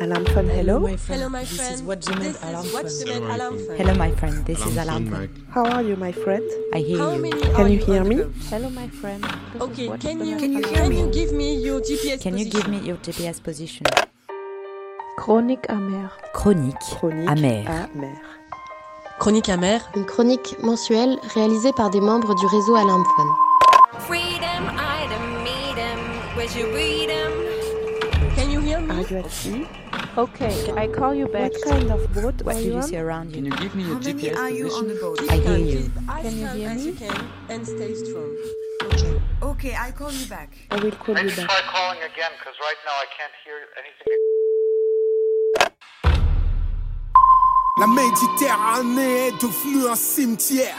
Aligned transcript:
Alarm 0.00 0.24
phone, 0.26 0.48
hello? 0.48 0.86
Hello, 1.08 1.28
my 1.28 1.44
friend. 1.44 1.74
is 1.74 1.82
what 1.82 2.06
you 2.08 2.14
meant 2.16 2.36
This 2.40 2.64
is 2.64 2.72
what 2.72 3.30
alarm 3.34 3.58
phone. 3.58 3.76
Hello, 3.76 3.94
my 3.94 4.10
friend. 4.12 4.46
This 4.46 4.64
is 4.64 4.76
Alarm 4.76 5.10
phone, 5.10 5.46
How 5.50 5.64
are 5.64 5.82
you, 5.82 5.96
my 5.96 6.12
friend? 6.12 6.44
I 6.74 6.78
hear 6.78 6.98
How 6.98 7.12
you. 7.12 7.22
many 7.22 7.40
Can 7.40 7.54
are 7.56 7.68
you 7.68 7.78
hear 7.78 8.04
me? 8.04 8.16
Hello, 8.50 8.70
my 8.70 8.88
friend. 8.88 9.24
Okay, 9.60 9.88
can 9.98 10.24
you 10.24 10.36
Can 10.36 10.52
you 10.52 10.62
can 10.62 10.92
you 10.92 11.10
give 11.10 11.32
me 11.32 11.56
your 11.56 11.80
GPS 11.80 12.22
Can 12.22 12.36
you 12.38 12.44
position? 12.46 12.60
give 12.60 12.68
me 12.68 12.86
your 12.86 12.96
GPS 12.98 13.40
position? 13.42 13.84
Chronique 15.16 15.66
amère. 15.68 16.16
Chronique 16.34 16.78
Chronique 16.78 17.28
amère. 17.28 17.88
amère. 17.94 18.22
Chronique 19.18 19.48
amère. 19.48 19.90
Une 19.96 20.04
chronique 20.06 20.54
mensuelle 20.62 21.18
réalisée 21.34 21.72
par 21.72 21.90
des 21.90 22.00
membres 22.00 22.34
du 22.34 22.46
réseau 22.46 22.74
Alarmphone. 22.76 23.32
Freedom, 24.06 24.62
item, 24.78 25.42
meet 25.42 25.78
sea? 29.28 29.66
Okay, 30.16 30.72
I 30.76 30.86
call 30.88 31.14
you 31.14 31.26
back. 31.28 31.52
What 31.52 31.64
kind 31.64 31.90
of 31.90 32.12
boat 32.12 32.42
What 32.42 32.56
are 32.56 32.58
do 32.58 32.64
you 32.64 32.70
you 32.72 32.76
on? 32.78 32.82
see 32.82 32.96
around 32.98 33.28
you? 33.34 33.42
Can 33.42 33.44
you 33.46 33.56
give 33.58 33.74
me 33.74 33.84
your 33.84 33.96
GPS 33.96 34.36
I 34.36 34.50
hear 34.50 34.66
you. 35.56 35.90
Can 36.22 36.36
you 36.38 36.46
hear 36.48 36.74
me? 36.74 36.96
and 37.48 37.66
stay 37.66 37.94
strong. 37.94 38.36
Okay, 39.42 39.74
I 39.74 39.90
call 39.92 40.12
you 40.12 40.26
back. 40.26 40.50
I 40.70 40.76
will 40.76 40.92
call 40.92 41.16
you 41.18 41.30
back. 41.30 41.46
try 41.48 41.60
calling 41.72 41.98
again 42.10 42.32
because 42.38 42.56
right 42.60 42.80
now 42.88 42.96
I 43.04 43.06
can't 43.16 43.34
hear 43.44 43.58
anything. 43.80 44.18
La 47.80 47.86
Méditerranée 47.86 49.28
est 49.28 49.40
devenue 49.40 49.86
un 49.88 49.94
cimetière. 49.94 50.76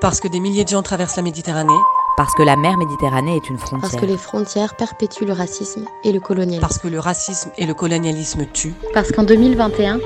Parce 0.00 0.20
que 0.20 0.28
des 0.28 0.40
milliers 0.40 0.64
de 0.64 0.68
gens 0.68 0.82
traversent 0.82 1.16
la 1.16 1.22
Méditerranée, 1.22 1.78
Parce 2.16 2.34
que 2.34 2.42
la 2.42 2.56
mer 2.56 2.76
Méditerranée 2.76 3.36
est 3.36 3.48
une 3.48 3.56
Parce 3.56 3.70
frontière. 3.70 4.00
que 4.00 4.06
les 4.06 4.16
frontières 4.18 4.74
perpétuent 4.76 5.24
le 5.24 5.32
racisme 5.32 5.86
et 6.04 6.12
le 6.12 6.20
colonialisme. 6.20 6.60
parce 6.60 6.78
que 6.78 6.88
le 6.88 6.98
racisme 7.00 7.50
et 7.56 7.64
le 7.66 7.74
colonialisme 7.74 8.44
tuent, 8.52 8.74
Parce 8.92 9.10
qu'en 9.12 9.22
2021, 9.24 9.98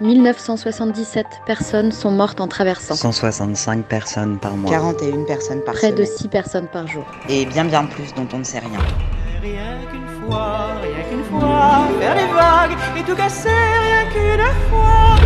1977 0.00 1.26
personnes 1.46 1.92
sont 1.92 2.10
mortes 2.10 2.40
en 2.40 2.48
traversant. 2.48 2.96
165 2.96 3.84
personnes 3.84 4.38
par 4.38 4.56
mois. 4.56 4.70
41 4.70 5.24
personnes 5.24 5.60
par 5.64 5.74
Près 5.74 5.92
de 5.92 6.04
semaine. 6.04 6.18
6 6.18 6.28
personnes 6.28 6.68
par 6.72 6.86
jour. 6.88 7.04
Et 7.28 7.46
bien 7.46 7.64
bien 7.64 7.84
plus 7.84 8.12
dont 8.14 8.26
on 8.32 8.38
ne 8.38 8.44
sait 8.44 8.58
rien. 8.58 8.78
Rien 9.40 9.78
qu'une 9.90 10.28
fois, 10.28 10.72
rien 10.82 11.02
qu'une 11.08 11.24
fois, 11.24 11.86
faire 12.00 12.14
des 12.16 12.32
vagues 12.32 12.78
et 12.98 13.02
tout 13.08 13.14
casser, 13.14 13.48
rien 13.48 14.10
qu'une 14.12 14.70
fois. 14.70 15.16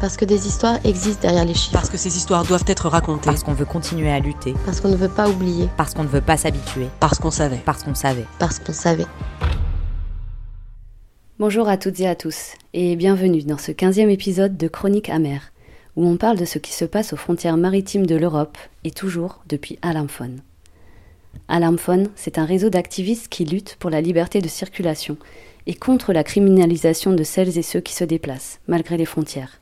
Parce 0.00 0.18
que 0.18 0.26
des 0.26 0.46
histoires 0.46 0.78
existent 0.84 1.22
derrière 1.22 1.46
les 1.46 1.54
chiffres. 1.54 1.72
parce 1.72 1.88
que 1.88 1.96
ces 1.96 2.16
histoires 2.18 2.44
doivent 2.44 2.64
être 2.66 2.88
racontées, 2.88 3.24
Parce 3.24 3.42
qu'on 3.42 3.54
veut 3.54 3.64
continuer 3.64 4.10
à 4.10 4.18
lutter. 4.20 4.54
Parce 4.66 4.80
qu'on 4.80 4.90
ne 4.90 4.96
veut 4.96 5.08
pas 5.08 5.28
oublier. 5.28 5.68
Parce 5.78 5.94
qu'on 5.94 6.02
ne 6.02 6.08
veut 6.08 6.20
pas 6.20 6.36
s'habituer. 6.36 6.88
parce 7.00 7.18
qu'on 7.18 7.30
savait. 7.30 7.62
Parce 7.64 7.82
qu'on 7.82 7.94
savait. 7.94 8.26
Parce 8.38 8.58
qu'on 8.58 8.74
savait. 8.74 9.06
Bonjour 11.38 11.68
à 11.68 11.78
toutes 11.78 12.00
et 12.00 12.06
à 12.06 12.14
tous, 12.14 12.52
et 12.74 12.96
bienvenue 12.96 13.42
dans 13.42 13.58
ce 13.58 13.72
15e 13.72 14.08
épisode 14.10 14.56
de 14.56 14.68
Chronique 14.68 15.08
amère, 15.10 15.52
où 15.96 16.06
on 16.06 16.16
parle 16.16 16.38
de 16.38 16.44
ce 16.46 16.58
qui 16.58 16.72
se 16.72 16.84
passe 16.86 17.12
aux 17.12 17.18
frontières 17.18 17.56
maritimes 17.58 18.06
de 18.06 18.16
l'Europe, 18.16 18.56
et 18.84 18.90
toujours 18.90 19.42
depuis 19.48 19.78
Alarmphone. 19.82 20.40
Alarmphone, 21.48 22.08
c'est 22.16 22.38
un 22.38 22.44
réseau 22.46 22.70
d'activistes 22.70 23.28
qui 23.28 23.44
luttent 23.44 23.76
pour 23.78 23.90
la 23.90 24.00
liberté 24.00 24.40
de 24.40 24.48
circulation 24.48 25.16
et 25.66 25.74
contre 25.74 26.12
la 26.12 26.24
criminalisation 26.24 27.12
de 27.12 27.22
celles 27.22 27.58
et 27.58 27.62
ceux 27.62 27.80
qui 27.80 27.94
se 27.94 28.04
déplacent, 28.04 28.60
malgré 28.66 28.96
les 28.96 29.04
frontières. 29.04 29.60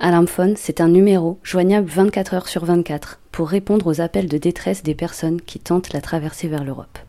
Alarmphone, 0.00 0.54
c'est 0.56 0.80
un 0.80 0.86
numéro 0.86 1.40
joignable 1.42 1.88
24 1.88 2.34
heures 2.34 2.48
sur 2.48 2.64
24 2.64 3.18
pour 3.32 3.48
répondre 3.48 3.88
aux 3.88 4.00
appels 4.00 4.28
de 4.28 4.38
détresse 4.38 4.84
des 4.84 4.94
personnes 4.94 5.40
qui 5.40 5.58
tentent 5.58 5.92
la 5.92 6.00
traversée 6.00 6.46
vers 6.46 6.62
l'Europe. 6.62 7.00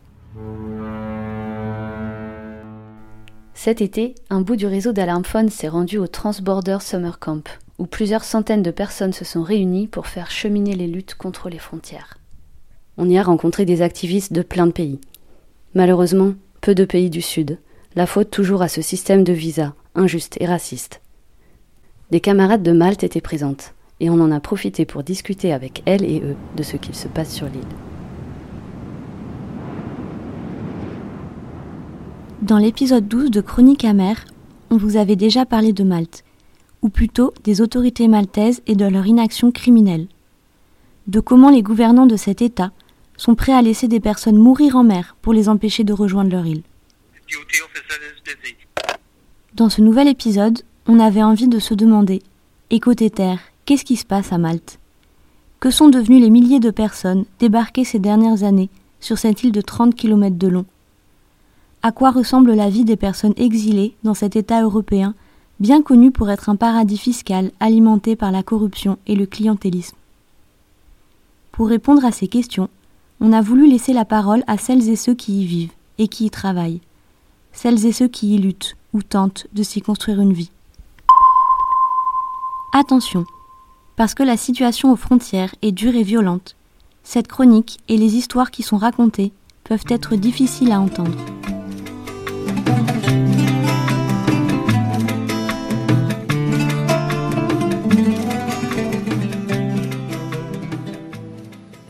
Cet 3.54 3.80
été, 3.80 4.16
un 4.28 4.40
bout 4.40 4.56
du 4.56 4.66
réseau 4.66 4.92
d'Alarmphone 4.92 5.50
s'est 5.50 5.68
rendu 5.68 5.98
au 5.98 6.08
Transborder 6.08 6.78
Summer 6.80 7.20
Camp, 7.20 7.48
où 7.78 7.86
plusieurs 7.86 8.24
centaines 8.24 8.64
de 8.64 8.72
personnes 8.72 9.12
se 9.12 9.24
sont 9.24 9.44
réunies 9.44 9.86
pour 9.86 10.08
faire 10.08 10.32
cheminer 10.32 10.74
les 10.74 10.88
luttes 10.88 11.14
contre 11.14 11.48
les 11.48 11.58
frontières. 11.58 12.18
On 12.96 13.08
y 13.08 13.18
a 13.18 13.22
rencontré 13.22 13.64
des 13.64 13.82
activistes 13.82 14.32
de 14.32 14.42
plein 14.42 14.66
de 14.66 14.72
pays. 14.72 15.00
Malheureusement, 15.74 16.32
peu 16.60 16.74
de 16.74 16.84
pays 16.84 17.08
du 17.08 17.22
Sud, 17.22 17.58
la 17.94 18.06
faute 18.06 18.30
toujours 18.30 18.62
à 18.62 18.68
ce 18.68 18.82
système 18.82 19.22
de 19.22 19.32
visa, 19.32 19.74
injuste 19.94 20.38
et 20.40 20.46
raciste. 20.46 21.00
Des 22.10 22.20
camarades 22.20 22.64
de 22.64 22.72
Malte 22.72 23.04
étaient 23.04 23.20
présentes, 23.20 23.72
et 24.00 24.10
on 24.10 24.20
en 24.20 24.32
a 24.32 24.40
profité 24.40 24.84
pour 24.84 25.04
discuter 25.04 25.52
avec 25.52 25.82
elles 25.86 26.04
et 26.04 26.20
eux 26.20 26.34
de 26.56 26.62
ce 26.64 26.76
qu'il 26.76 26.96
se 26.96 27.06
passe 27.06 27.32
sur 27.32 27.46
l'île. 27.46 27.62
Dans 32.42 32.58
l'épisode 32.58 33.06
12 33.06 33.30
de 33.30 33.40
Chronique 33.40 33.84
amère, 33.84 34.24
on 34.70 34.76
vous 34.76 34.96
avait 34.96 35.14
déjà 35.14 35.46
parlé 35.46 35.72
de 35.72 35.84
Malte, 35.84 36.24
ou 36.82 36.88
plutôt 36.88 37.32
des 37.44 37.60
autorités 37.60 38.08
maltaises 38.08 38.60
et 38.66 38.74
de 38.74 38.86
leur 38.86 39.06
inaction 39.06 39.52
criminelle. 39.52 40.08
De 41.06 41.20
comment 41.20 41.50
les 41.50 41.62
gouvernants 41.62 42.06
de 42.06 42.16
cet 42.16 42.42
État 42.42 42.72
sont 43.16 43.36
prêts 43.36 43.52
à 43.52 43.62
laisser 43.62 43.86
des 43.86 44.00
personnes 44.00 44.38
mourir 44.38 44.74
en 44.74 44.82
mer 44.82 45.16
pour 45.22 45.32
les 45.32 45.48
empêcher 45.48 45.84
de 45.84 45.92
rejoindre 45.92 46.30
leur 46.30 46.46
île. 46.46 46.62
Dans 49.54 49.68
ce 49.68 49.80
nouvel 49.80 50.08
épisode, 50.08 50.62
on 50.86 50.98
avait 50.98 51.22
envie 51.22 51.48
de 51.48 51.58
se 51.58 51.74
demander, 51.74 52.22
et 52.70 52.80
côté 52.80 53.10
terre, 53.10 53.40
qu'est-ce 53.64 53.84
qui 53.84 53.96
se 53.96 54.04
passe 54.04 54.32
à 54.32 54.38
Malte? 54.38 54.78
Que 55.60 55.70
sont 55.70 55.88
devenus 55.88 56.22
les 56.22 56.30
milliers 56.30 56.60
de 56.60 56.70
personnes 56.70 57.24
débarquées 57.38 57.84
ces 57.84 57.98
dernières 57.98 58.44
années 58.44 58.70
sur 59.00 59.18
cette 59.18 59.42
île 59.42 59.52
de 59.52 59.60
30 59.60 59.94
km 59.94 60.36
de 60.36 60.48
long? 60.48 60.64
À 61.82 61.92
quoi 61.92 62.10
ressemble 62.10 62.54
la 62.54 62.70
vie 62.70 62.84
des 62.84 62.96
personnes 62.96 63.34
exilées 63.36 63.94
dans 64.02 64.14
cet 64.14 64.36
État 64.36 64.62
européen, 64.62 65.14
bien 65.60 65.82
connu 65.82 66.10
pour 66.10 66.30
être 66.30 66.48
un 66.48 66.56
paradis 66.56 66.98
fiscal 66.98 67.50
alimenté 67.60 68.16
par 68.16 68.32
la 68.32 68.42
corruption 68.42 68.98
et 69.06 69.14
le 69.14 69.26
clientélisme? 69.26 69.96
Pour 71.52 71.68
répondre 71.68 72.04
à 72.04 72.12
ces 72.12 72.28
questions, 72.28 72.68
on 73.20 73.32
a 73.32 73.42
voulu 73.42 73.68
laisser 73.68 73.92
la 73.92 74.06
parole 74.06 74.44
à 74.46 74.56
celles 74.56 74.88
et 74.88 74.96
ceux 74.96 75.14
qui 75.14 75.42
y 75.42 75.44
vivent 75.44 75.72
et 75.98 76.08
qui 76.08 76.26
y 76.26 76.30
travaillent, 76.30 76.80
celles 77.52 77.84
et 77.84 77.92
ceux 77.92 78.08
qui 78.08 78.34
y 78.34 78.38
luttent 78.38 78.76
ou 78.94 79.02
tentent 79.02 79.46
de 79.52 79.62
s'y 79.62 79.82
construire 79.82 80.20
une 80.20 80.32
vie. 80.32 80.50
Attention, 82.72 83.24
parce 83.96 84.14
que 84.14 84.22
la 84.22 84.36
situation 84.36 84.92
aux 84.92 84.96
frontières 84.96 85.52
est 85.60 85.72
dure 85.72 85.96
et 85.96 86.04
violente, 86.04 86.54
cette 87.02 87.26
chronique 87.26 87.80
et 87.88 87.96
les 87.96 88.14
histoires 88.14 88.52
qui 88.52 88.62
sont 88.62 88.76
racontées 88.76 89.32
peuvent 89.64 89.82
être 89.88 90.14
difficiles 90.14 90.70
à 90.70 90.80
entendre. 90.80 91.18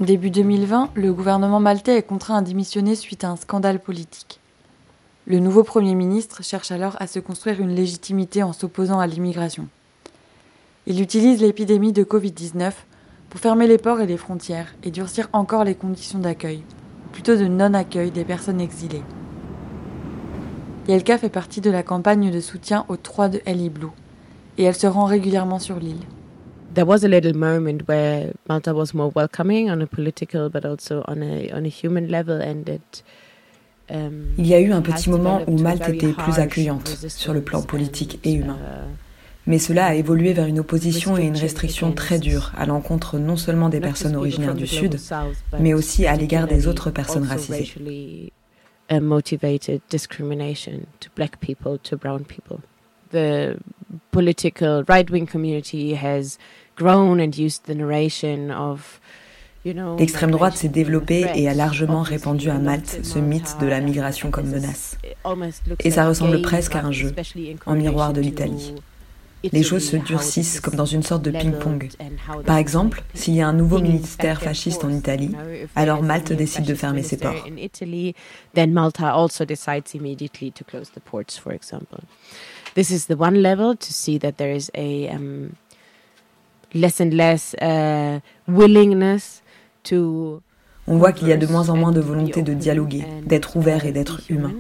Début 0.01 0.31
2020, 0.31 0.93
le 0.95 1.13
gouvernement 1.13 1.61
maltais 1.61 1.99
est 1.99 2.03
contraint 2.03 2.39
à 2.39 2.43
démissionner 2.43 2.95
suite 2.95 3.25
à 3.25 3.29
un 3.29 3.37
scandale 3.37 3.81
politique. 3.81 4.41
Le 5.27 5.41
nouveau 5.41 5.63
Premier 5.63 5.95
ministre 5.95 6.43
cherche 6.43 6.71
alors 6.71 6.97
à 7.01 7.07
se 7.07 7.19
construire 7.19 7.61
une 7.61 7.75
légitimité 7.75 8.43
en 8.43 8.55
s'opposant 8.55 8.99
à 8.99 9.07
l'immigration. 9.07 9.69
Il 10.91 11.01
utilise 11.01 11.41
l'épidémie 11.41 11.93
de 11.93 12.03
Covid-19 12.03 12.73
pour 13.29 13.39
fermer 13.39 13.69
les 13.69 13.79
ports 13.79 14.01
et 14.01 14.09
les 14.09 14.17
frontières 14.17 14.75
et 14.83 14.91
durcir 14.91 15.29
encore 15.33 15.63
les 15.63 15.77
conditions 15.77 16.19
d'accueil, 16.19 16.65
ou 17.07 17.13
plutôt 17.13 17.37
de 17.37 17.45
non-accueil 17.47 18.11
des 18.11 18.25
personnes 18.25 18.61
exilées. 18.61 19.05
Yelka 20.89 21.17
fait 21.17 21.29
partie 21.29 21.61
de 21.61 21.71
la 21.71 21.85
campagne 21.85 22.33
de 22.33 22.41
soutien 22.41 22.87
aux 22.89 22.97
trois 22.97 23.29
de 23.29 23.41
Ellie 23.47 23.71
Blue, 23.71 23.93
et 24.59 24.65
elle 24.65 24.75
se 24.75 24.89
rend 24.89 25.05
régulièrement 25.05 25.61
sur 25.61 25.79
l'île. 25.79 26.03
there 26.75 26.85
was 26.85 27.05
a 27.05 27.09
little 27.09 27.37
moment 27.37 27.83
where 27.87 28.33
Malta 28.49 28.75
was 28.75 28.93
more 28.93 29.13
welcoming 29.15 29.71
on 29.71 29.81
a 29.81 29.87
political 29.87 30.49
but 30.51 30.65
also 30.65 31.05
on 31.07 31.23
a 31.23 31.53
on 31.53 31.65
a 31.65 31.69
human 31.69 32.09
level 32.09 32.43
and 32.43 32.69
it 32.69 33.05
um, 33.91 34.35
Il 34.39 34.47
y 34.49 34.55
a 34.55 34.61
eu 34.61 34.73
un 34.73 34.83
petit 34.83 35.09
moment 35.09 35.43
où 35.47 35.57
Malte 35.57 35.89
était 35.89 36.13
plus 36.13 36.41
accueillante 36.41 36.89
sur 37.07 37.33
le 37.33 37.43
plan 37.43 37.63
politique 37.63 38.19
et 38.25 38.33
humain. 38.33 38.59
Mais 39.47 39.59
cela 39.59 39.87
a 39.87 39.95
évolué 39.95 40.33
vers 40.33 40.47
une 40.47 40.61
opposition 40.61 41.17
et 41.17 41.25
une 41.25 41.37
restriction 41.37 41.93
très 41.93 42.19
dure 42.19 42.53
à 42.57 42.67
l'encontre 42.67 43.19
non 43.19 43.37
seulement 43.37 43.69
des 43.69 43.81
personnes 43.81 44.17
originaires 44.17 44.55
du 44.55 44.67
Sud, 44.67 44.99
mais 45.59 45.75
aussi 45.75 46.07
à 46.07 46.17
l'égard 46.17 46.47
des 46.47 46.67
autres 46.69 46.91
personnes 46.91 47.25
racisées. 47.25 48.33
The 53.13 53.57
political 54.13 54.85
right-wing 54.87 55.27
community 55.27 55.95
has 55.97 56.39
grown 56.77 57.21
and 57.21 57.37
used 57.37 57.65
the 57.65 57.75
narration 57.75 58.51
of 58.53 59.01
L'extrême 59.99 60.31
droite 60.31 60.57
s'est 60.57 60.69
développée 60.69 61.27
et 61.35 61.47
a 61.49 61.55
largement 61.55 62.01
répandu 62.03 62.49
à 62.49 62.59
Malte 62.59 63.01
ce 63.03 63.19
mythe 63.19 63.57
de 63.61 63.67
la 63.67 63.81
migration 63.81 64.31
comme 64.31 64.49
menace. 64.49 64.97
Et 65.85 65.91
ça 65.91 66.09
ressemble 66.09 66.41
presque 66.41 66.77
à 66.77 66.85
un 66.85 66.93
jeu, 66.93 67.13
en 67.67 67.75
miroir 67.75 68.15
de 68.15 68.23
l'Italie. 68.23 68.75
Les 69.43 69.63
choses 69.63 69.89
se 69.89 69.97
durcissent 69.97 70.61
comme 70.61 70.75
dans 70.75 70.85
une 70.85 71.03
sorte 71.03 71.23
de 71.23 71.31
ping-pong. 71.31 71.89
Par 72.47 72.57
exemple, 72.57 73.03
s'il 73.15 73.35
y 73.35 73.41
a 73.41 73.49
un 73.49 73.53
nouveau 73.53 73.81
ministère 73.81 74.41
fasciste 74.41 74.85
en 74.85 74.91
Italie, 74.91 75.33
alors 75.75 76.03
Malte 76.03 76.33
décide 76.33 76.65
de 76.65 76.75
fermer 76.75 77.03
ses 77.03 77.17
ports. 77.17 77.45
This 82.75 82.91
is 82.91 83.07
the 83.07 83.17
one 83.19 83.43
level 83.43 83.77
to 83.77 83.93
see 83.93 84.19
that 84.21 84.37
there 84.37 84.55
is 84.55 84.71
a 84.77 85.09
um, 85.09 85.57
less 86.73 87.01
and 87.01 87.13
less 87.13 87.53
uh, 87.55 88.21
willingness 88.47 89.43
to 89.85 90.41
on 90.91 90.99
voit 90.99 91.13
qu'il 91.13 91.29
y 91.29 91.33
a 91.33 91.37
de 91.37 91.47
moins 91.47 91.71
en 91.71 91.77
moins 91.77 91.93
de 91.93 92.01
volonté 92.01 92.43
de 92.43 92.53
dialoguer, 92.53 93.05
d'être 93.25 93.57
ouvert 93.57 93.87
et 93.87 93.93
d'être 93.93 94.21
humain. 94.29 94.53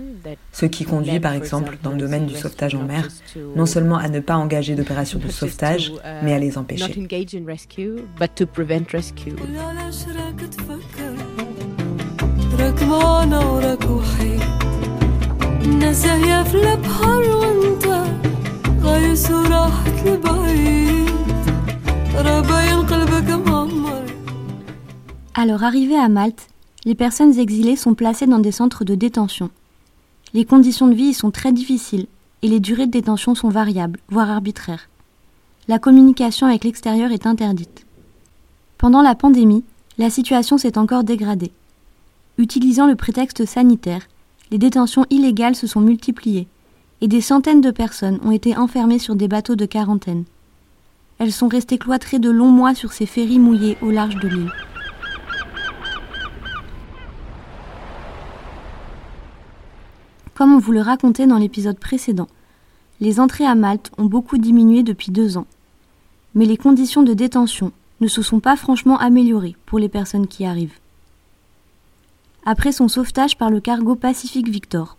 Ce 0.52 0.64
qui 0.64 0.84
conduit, 0.84 1.18
par 1.18 1.32
exemple, 1.32 1.76
dans 1.82 1.90
le 1.90 1.96
domaine 1.96 2.26
du 2.26 2.36
sauvetage 2.36 2.74
en 2.74 2.84
mer, 2.84 3.08
non 3.56 3.66
seulement 3.66 3.96
à 3.96 4.08
ne 4.08 4.20
pas 4.20 4.36
engager 4.36 4.76
d'opérations 4.76 5.18
de 5.18 5.28
sauvetage, 5.28 5.92
mais 6.22 6.32
à 6.32 6.38
les 6.38 6.56
empêcher. 6.56 6.94
À 25.40 25.46
leur 25.46 25.64
arrivée 25.64 25.96
à 25.96 26.10
Malte, 26.10 26.48
les 26.84 26.94
personnes 26.94 27.38
exilées 27.38 27.74
sont 27.74 27.94
placées 27.94 28.26
dans 28.26 28.40
des 28.40 28.52
centres 28.52 28.84
de 28.84 28.94
détention. 28.94 29.48
Les 30.34 30.44
conditions 30.44 30.86
de 30.86 30.92
vie 30.92 31.04
y 31.04 31.14
sont 31.14 31.30
très 31.30 31.50
difficiles 31.50 32.08
et 32.42 32.48
les 32.48 32.60
durées 32.60 32.84
de 32.84 32.90
détention 32.90 33.34
sont 33.34 33.48
variables, 33.48 34.00
voire 34.10 34.30
arbitraires. 34.30 34.90
La 35.66 35.78
communication 35.78 36.46
avec 36.46 36.64
l'extérieur 36.64 37.10
est 37.10 37.24
interdite. 37.24 37.86
Pendant 38.76 39.00
la 39.00 39.14
pandémie, 39.14 39.64
la 39.96 40.10
situation 40.10 40.58
s'est 40.58 40.76
encore 40.76 41.04
dégradée. 41.04 41.52
Utilisant 42.36 42.86
le 42.86 42.94
prétexte 42.94 43.46
sanitaire, 43.46 44.02
les 44.50 44.58
détentions 44.58 45.06
illégales 45.08 45.56
se 45.56 45.66
sont 45.66 45.80
multipliées 45.80 46.48
et 47.00 47.08
des 47.08 47.22
centaines 47.22 47.62
de 47.62 47.70
personnes 47.70 48.20
ont 48.26 48.30
été 48.30 48.58
enfermées 48.58 48.98
sur 48.98 49.16
des 49.16 49.26
bateaux 49.26 49.56
de 49.56 49.64
quarantaine. 49.64 50.24
Elles 51.18 51.32
sont 51.32 51.48
restées 51.48 51.78
cloîtrées 51.78 52.18
de 52.18 52.28
longs 52.28 52.52
mois 52.52 52.74
sur 52.74 52.92
ces 52.92 53.06
ferries 53.06 53.38
mouillés 53.38 53.78
au 53.80 53.90
large 53.90 54.16
de 54.16 54.28
l'île. 54.28 54.52
Comme 60.40 60.54
on 60.54 60.58
vous 60.58 60.72
le 60.72 60.80
racontait 60.80 61.26
dans 61.26 61.36
l'épisode 61.36 61.78
précédent, 61.78 62.26
les 62.98 63.20
entrées 63.20 63.44
à 63.44 63.54
Malte 63.54 63.90
ont 63.98 64.06
beaucoup 64.06 64.38
diminué 64.38 64.82
depuis 64.82 65.12
deux 65.12 65.36
ans. 65.36 65.44
Mais 66.34 66.46
les 66.46 66.56
conditions 66.56 67.02
de 67.02 67.12
détention 67.12 67.72
ne 68.00 68.08
se 68.08 68.22
sont 68.22 68.40
pas 68.40 68.56
franchement 68.56 68.96
améliorées 68.96 69.54
pour 69.66 69.78
les 69.78 69.90
personnes 69.90 70.26
qui 70.26 70.46
arrivent. 70.46 70.78
Après 72.46 72.72
son 72.72 72.88
sauvetage 72.88 73.36
par 73.36 73.50
le 73.50 73.60
cargo 73.60 73.96
Pacific 73.96 74.48
Victor, 74.48 74.96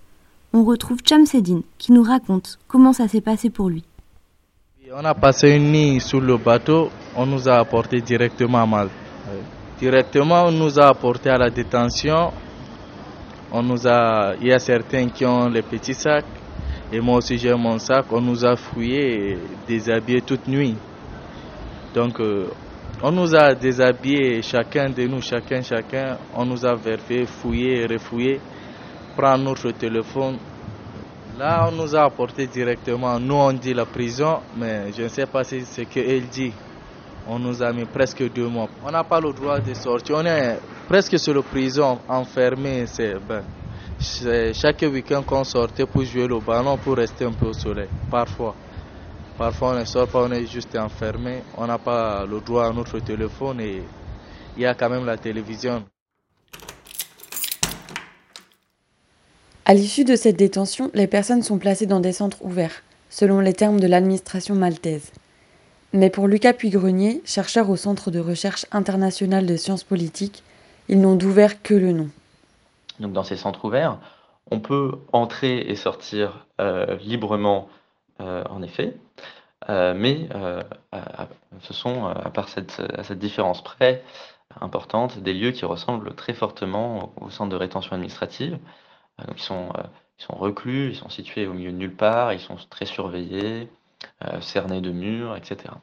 on 0.54 0.64
retrouve 0.64 1.00
Chamsedine 1.04 1.64
qui 1.80 1.92
nous 1.92 2.04
raconte 2.04 2.60
comment 2.68 2.94
ça 2.94 3.08
s'est 3.08 3.20
passé 3.20 3.50
pour 3.50 3.72
lui. 3.72 3.84
On 4.94 5.04
a 5.04 5.16
passé 5.16 5.56
une 5.56 5.72
nuit 5.72 6.04
le 6.14 6.38
bateau, 6.38 6.92
on 7.16 7.26
nous 7.26 7.50
a 7.50 7.54
apporté 7.54 8.00
directement 8.02 8.62
à 8.62 8.68
Malte. 8.68 8.92
Directement, 9.80 10.44
on 10.44 10.52
nous 10.52 10.80
a 10.80 10.86
apporté 10.86 11.32
à 11.32 11.40
la 11.40 11.50
détention, 11.50 12.32
on 13.52 13.62
nous 13.64 13.86
a, 13.88 14.34
il 14.40 14.48
y 14.48 14.54
a 14.54 14.60
certains 14.60 15.08
qui 15.10 15.26
ont 15.26 15.50
les 15.50 15.62
petits 15.62 15.94
sacs, 15.94 16.26
et 16.92 17.00
moi 17.02 17.18
aussi 17.18 17.38
j'ai 17.38 17.54
mon 17.54 17.78
sac. 17.78 18.06
On 18.12 18.22
nous 18.22 18.46
a 18.46 18.56
fouillé 18.56 19.32
et 19.32 19.38
déshabillé 19.68 20.22
toute 20.22 20.48
nuit. 20.48 20.76
Donc, 21.94 22.20
euh, 22.22 22.48
on 23.04 23.12
nous 23.12 23.36
a 23.36 23.54
déshabillé, 23.54 24.42
chacun 24.42 24.90
de 24.90 25.04
nous, 25.08 25.22
chacun, 25.22 25.62
chacun. 25.62 26.18
On 26.36 26.46
nous 26.46 26.66
a 26.66 26.76
vérifié, 26.76 27.26
fouillé, 27.26 27.86
refouillé, 27.86 28.40
prendre 29.18 29.44
notre 29.44 29.72
téléphone. 29.72 30.38
Là, 31.38 31.68
on 31.68 31.76
nous 31.76 31.96
a 31.96 32.04
apporté 32.04 32.48
directement. 32.48 33.20
Nous, 33.20 33.36
on 33.36 33.52
dit 33.54 33.74
la 33.74 33.86
prison, 33.86 34.40
mais 34.56 34.92
je 34.96 35.04
ne 35.04 35.08
sais 35.10 35.26
pas 35.26 35.44
si 35.44 35.62
c'est 35.62 35.82
ce 35.86 35.90
qu'elle 35.90 36.28
dit. 36.28 36.54
On 37.28 37.40
nous 37.40 37.62
a 37.62 37.72
mis 37.74 37.86
presque 37.86 38.32
deux 38.32 38.48
mois. 38.48 38.68
On 38.86 38.92
n'a 38.92 39.04
pas 39.04 39.20
le 39.20 39.34
droit 39.34 39.60
de 39.60 39.74
sortir. 39.74 40.18
On 40.18 40.26
est 40.26 40.58
presque 40.92 41.18
sur 41.18 41.34
la 41.34 41.42
prison, 41.42 42.00
enfermé. 42.10 42.86
C'est 42.86 43.16
ben, 43.16 43.44
chaque 44.54 44.82
week-end 44.82 45.24
qu'on 45.24 45.46
sortait 45.46 45.86
pour 45.86 46.04
jouer 46.04 46.28
le 46.28 46.38
ballon, 46.40 46.78
pour 46.78 46.98
rester 46.98 47.24
un 47.24 47.32
peu 47.32 47.46
au 47.46 47.54
soleil. 47.54 47.88
Parfois. 48.10 48.54
Parfois 49.38 49.70
on 49.70 49.80
ne 49.80 49.86
sort 49.86 50.10
pas, 50.10 50.24
on 50.24 50.32
est 50.34 50.46
juste 50.46 50.76
enfermé. 50.76 51.44
On 51.58 51.66
n'a 51.66 51.78
pas 51.78 52.26
le 52.26 52.42
droit 52.42 52.66
à 52.68 52.74
notre 52.74 53.00
téléphone 53.00 53.62
et 53.62 53.82
il 54.58 54.64
y 54.64 54.66
a 54.66 54.74
quand 54.74 54.90
même 54.90 55.06
la 55.06 55.16
télévision. 55.16 55.86
À 59.64 59.74
l'issue 59.74 60.04
de 60.04 60.18
cette 60.18 60.36
détention, 60.36 60.92
les 60.94 61.08
personnes 61.08 61.42
sont 61.42 61.58
placées 61.58 61.86
dans 61.86 62.02
des 62.02 62.12
centres 62.12 62.44
ouverts, 62.44 62.84
selon 63.10 63.40
les 63.40 63.54
termes 63.54 63.80
de 63.80 63.88
l'administration 63.88 64.56
maltaise. 64.56 65.14
Mais 65.94 66.10
pour 66.10 66.28
Lucas 66.28 66.52
Puy-Grenier, 66.52 67.22
chercheur 67.24 67.70
au 67.70 67.78
Centre 67.78 68.12
de 68.12 68.20
recherche 68.20 68.66
international 68.74 69.46
de 69.46 69.56
sciences 69.56 69.86
politiques, 69.86 70.44
ils 70.92 71.00
n'ont 71.00 71.16
d'ouvert 71.16 71.64
que 71.64 71.74
le 71.74 71.94
nom. 71.94 72.10
Donc 73.00 73.14
dans 73.14 73.24
ces 73.24 73.38
centres 73.38 73.66
ouverts, 73.66 73.98
on 74.52 74.60
peut 74.60 75.00
entrer 75.14 75.58
et 75.60 75.76
sortir 75.76 76.46
euh, 76.60 76.98
librement, 76.98 77.70
euh, 78.20 78.44
en 78.50 78.62
effet, 78.62 78.96
euh, 79.70 79.94
mais 79.96 80.28
ce 81.62 81.74
sont, 81.74 82.08
à 82.08 82.30
part 82.30 82.50
cette, 82.50 82.82
différence 83.14 83.64
près 83.64 84.04
importante, 84.60 85.20
des 85.20 85.34
lieux 85.34 85.52
qui 85.52 85.66
ressemblent 85.66 86.14
très 86.14 86.34
fortement 86.34 87.14
au, 87.22 87.30
centre 87.30 87.50
de 87.50 87.56
rétention 87.56 87.94
administrative. 87.94 88.60
donc 89.26 89.38
ils 89.38 89.44
sont, 89.44 89.70
ils 90.20 90.24
sont 90.24 90.36
reclus, 90.36 90.90
ils 90.90 90.96
sont 90.96 91.10
situés 91.10 91.48
au 91.48 91.54
milieu 91.54 91.72
de 91.72 91.78
nulle 91.78 91.96
part, 91.96 92.34
ils 92.34 92.40
sont 92.40 92.58
très 92.70 92.86
surveillés, 92.86 93.70
cernés 94.42 94.82
de 94.82 94.92
murs, 94.92 95.38
etc. 95.38 95.74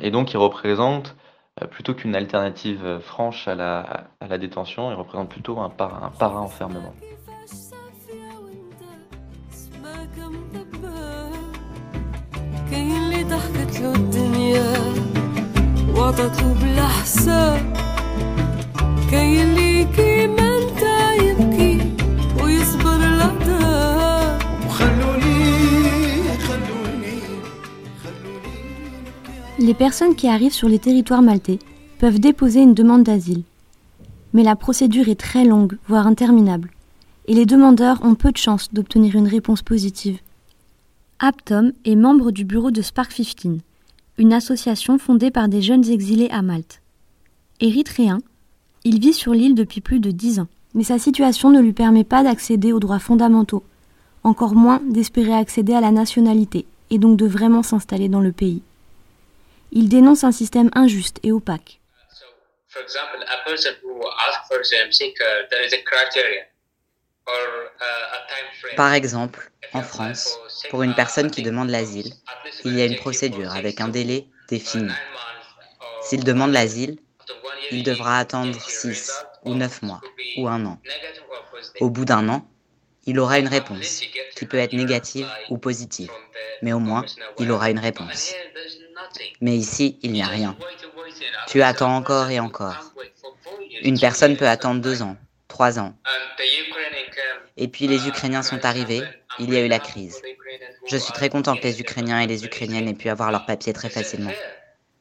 Et 0.00 0.10
donc, 0.10 0.32
il 0.32 0.36
représente, 0.36 1.16
euh, 1.16 1.27
plutôt 1.70 1.94
qu'une 1.94 2.14
alternative 2.14 2.98
franche 3.00 3.48
à 3.48 3.54
la, 3.54 4.38
détention, 4.38 4.90
il 4.90 4.94
représente 4.94 5.28
plutôt 5.28 5.60
un, 5.60 5.70
para, 5.70 6.06
un 6.06 6.10
para-enfermement. 6.10 6.94
Les 29.60 29.74
personnes 29.74 30.14
qui 30.14 30.28
arrivent 30.28 30.52
sur 30.52 30.68
les 30.68 30.78
territoires 30.78 31.20
maltais 31.20 31.58
peuvent 31.98 32.20
déposer 32.20 32.60
une 32.60 32.74
demande 32.74 33.02
d'asile. 33.02 33.42
Mais 34.32 34.44
la 34.44 34.54
procédure 34.54 35.08
est 35.08 35.18
très 35.18 35.44
longue, 35.44 35.78
voire 35.88 36.06
interminable, 36.06 36.70
et 37.26 37.34
les 37.34 37.44
demandeurs 37.44 37.98
ont 38.04 38.14
peu 38.14 38.30
de 38.30 38.36
chances 38.36 38.72
d'obtenir 38.72 39.16
une 39.16 39.26
réponse 39.26 39.62
positive. 39.62 40.20
Aptom 41.18 41.72
est 41.84 41.96
membre 41.96 42.30
du 42.30 42.44
bureau 42.44 42.70
de 42.70 42.82
Spark 42.82 43.12
15, 43.12 43.58
une 44.18 44.32
association 44.32 44.96
fondée 44.96 45.32
par 45.32 45.48
des 45.48 45.60
jeunes 45.60 45.90
exilés 45.90 46.30
à 46.30 46.42
Malte. 46.42 46.80
Érythréen, 47.58 48.18
il 48.84 49.00
vit 49.00 49.12
sur 49.12 49.34
l'île 49.34 49.56
depuis 49.56 49.80
plus 49.80 49.98
de 49.98 50.12
dix 50.12 50.38
ans, 50.38 50.46
mais 50.74 50.84
sa 50.84 51.00
situation 51.00 51.50
ne 51.50 51.60
lui 51.60 51.72
permet 51.72 52.04
pas 52.04 52.22
d'accéder 52.22 52.72
aux 52.72 52.78
droits 52.78 53.00
fondamentaux, 53.00 53.64
encore 54.22 54.54
moins 54.54 54.80
d'espérer 54.88 55.34
accéder 55.34 55.72
à 55.72 55.80
la 55.80 55.90
nationalité, 55.90 56.64
et 56.90 56.98
donc 56.98 57.16
de 57.16 57.26
vraiment 57.26 57.64
s'installer 57.64 58.08
dans 58.08 58.20
le 58.20 58.30
pays. 58.30 58.62
Il 59.70 59.88
dénonce 59.88 60.24
un 60.24 60.32
système 60.32 60.70
injuste 60.74 61.18
et 61.22 61.32
opaque. 61.32 61.80
Par 68.76 68.94
exemple, 68.94 69.50
en 69.74 69.82
France, 69.82 70.38
pour 70.70 70.82
une 70.82 70.94
personne 70.94 71.30
qui 71.30 71.42
demande 71.42 71.68
l'asile, 71.68 72.12
il 72.64 72.78
y 72.78 72.80
a 72.80 72.86
une 72.86 72.96
procédure 72.96 73.52
avec 73.52 73.80
un 73.80 73.88
délai 73.88 74.26
défini. 74.48 74.92
S'il 76.02 76.24
demande 76.24 76.52
l'asile, 76.52 76.98
il 77.70 77.82
devra 77.82 78.18
attendre 78.18 78.58
6 78.58 79.12
ou 79.44 79.54
9 79.54 79.82
mois 79.82 80.00
ou 80.38 80.48
un 80.48 80.64
an. 80.64 80.80
Au 81.80 81.90
bout 81.90 82.06
d'un 82.06 82.28
an, 82.30 82.48
il 83.04 83.18
aura 83.18 83.38
une 83.38 83.48
réponse, 83.48 84.02
qui 84.36 84.46
peut 84.46 84.58
être 84.58 84.72
négative 84.72 85.28
ou 85.50 85.58
positive, 85.58 86.10
mais 86.62 86.72
au 86.72 86.78
moins, 86.78 87.04
il 87.38 87.50
aura 87.50 87.70
une 87.70 87.78
réponse. 87.78 88.32
Mais 89.40 89.56
ici, 89.56 89.98
il 90.02 90.12
n'y 90.12 90.22
a 90.22 90.26
rien. 90.26 90.56
Tu 91.46 91.62
attends 91.62 91.94
encore 91.96 92.30
et 92.30 92.40
encore. 92.40 92.92
Une 93.82 93.98
personne 93.98 94.36
peut 94.36 94.48
attendre 94.48 94.80
deux 94.80 95.02
ans, 95.02 95.16
trois 95.46 95.78
ans. 95.78 95.94
Et 97.56 97.68
puis 97.68 97.86
les 97.86 98.06
Ukrainiens 98.06 98.42
sont 98.42 98.64
arrivés, 98.64 99.02
il 99.38 99.52
y 99.52 99.56
a 99.56 99.60
eu 99.64 99.68
la 99.68 99.78
crise. 99.78 100.20
Je 100.86 100.96
suis 100.96 101.12
très 101.12 101.28
content 101.28 101.56
que 101.56 101.62
les 101.62 101.80
Ukrainiens 101.80 102.20
et 102.20 102.26
les 102.26 102.44
Ukrainiennes 102.44 102.88
aient 102.88 102.94
pu 102.94 103.08
avoir 103.08 103.30
leurs 103.30 103.46
papiers 103.46 103.72
très 103.72 103.90
facilement. 103.90 104.32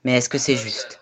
Mais 0.04 0.18
est-ce 0.18 0.30
que 0.30 0.38
c'est 0.38 0.56
juste? 0.56 1.00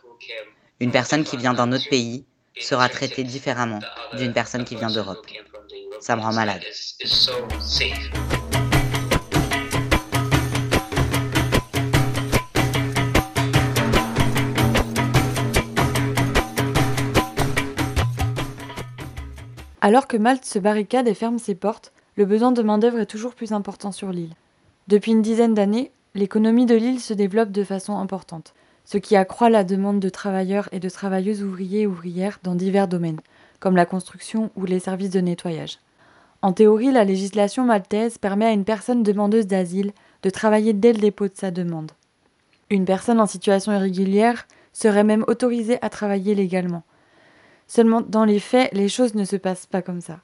Une 0.79 0.91
personne 0.91 1.23
qui 1.23 1.37
vient 1.37 1.53
d'un 1.53 1.71
autre 1.71 1.89
pays 1.89 2.25
sera 2.59 2.89
traitée 2.89 3.23
différemment 3.23 3.79
d'une 4.13 4.33
personne 4.33 4.65
qui 4.65 4.75
vient 4.75 4.91
d'Europe. 4.91 5.25
Ça 6.01 6.15
me 6.15 6.21
rend 6.21 6.33
malade. 6.33 6.61
Alors 19.85 20.07
que 20.07 20.17
Malte 20.17 20.45
se 20.45 20.57
barricade 20.57 21.07
et 21.07 21.13
ferme 21.13 21.37
ses 21.37 21.53
portes, 21.53 21.91
le 22.15 22.25
besoin 22.25 22.51
de 22.51 22.63
main-d'œuvre 22.63 23.01
est 23.01 23.05
toujours 23.05 23.35
plus 23.35 23.51
important 23.51 23.91
sur 23.91 24.09
l'île. 24.09 24.33
Depuis 24.87 25.11
une 25.11 25.21
dizaine 25.21 25.53
d'années, 25.53 25.91
l'économie 26.15 26.65
de 26.65 26.73
l'île 26.73 26.99
se 26.99 27.13
développe 27.13 27.51
de 27.51 27.63
façon 27.63 27.95
importante, 27.99 28.55
ce 28.83 28.97
qui 28.97 29.15
accroît 29.15 29.51
la 29.51 29.63
demande 29.63 29.99
de 29.99 30.09
travailleurs 30.09 30.69
et 30.71 30.79
de 30.79 30.89
travailleuses 30.89 31.43
ouvriers 31.43 31.81
et 31.81 31.87
ouvrières 31.87 32.39
dans 32.41 32.55
divers 32.55 32.87
domaines, 32.87 33.19
comme 33.59 33.75
la 33.75 33.85
construction 33.85 34.49
ou 34.55 34.65
les 34.65 34.79
services 34.79 35.11
de 35.11 35.21
nettoyage. 35.21 35.77
En 36.41 36.51
théorie, 36.51 36.91
la 36.91 37.03
législation 37.03 37.63
maltaise 37.63 38.17
permet 38.17 38.47
à 38.47 38.53
une 38.53 38.65
personne 38.65 39.03
demandeuse 39.03 39.45
d'asile 39.45 39.91
de 40.23 40.31
travailler 40.31 40.73
dès 40.73 40.93
le 40.93 40.99
dépôt 40.99 41.27
de 41.27 41.35
sa 41.35 41.51
demande. 41.51 41.91
Une 42.71 42.85
personne 42.85 43.19
en 43.19 43.27
situation 43.27 43.71
irrégulière 43.71 44.47
serait 44.73 45.03
même 45.03 45.25
autorisée 45.27 45.77
à 45.83 45.91
travailler 45.91 46.33
légalement, 46.33 46.81
Seulement, 47.67 48.01
dans 48.01 48.25
les 48.25 48.39
faits, 48.39 48.71
les 48.73 48.89
choses 48.89 49.15
ne 49.15 49.25
se 49.25 49.35
passent 49.35 49.65
pas 49.65 49.81
comme 49.81 50.01
ça. 50.01 50.19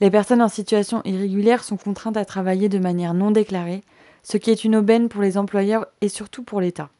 Les 0.00 0.10
personnes 0.10 0.42
en 0.42 0.48
situation 0.48 1.02
irrégulière 1.04 1.64
sont 1.64 1.76
contraintes 1.76 2.16
à 2.16 2.24
travailler 2.24 2.68
de 2.68 2.78
manière 2.78 3.14
non 3.14 3.30
déclarée, 3.30 3.82
ce 4.22 4.36
qui 4.36 4.50
est 4.50 4.64
une 4.64 4.76
aubaine 4.76 5.08
pour 5.08 5.22
les 5.22 5.38
employeurs 5.38 5.86
et 6.00 6.08
surtout 6.08 6.42
pour 6.42 6.60
l'État. 6.60 6.90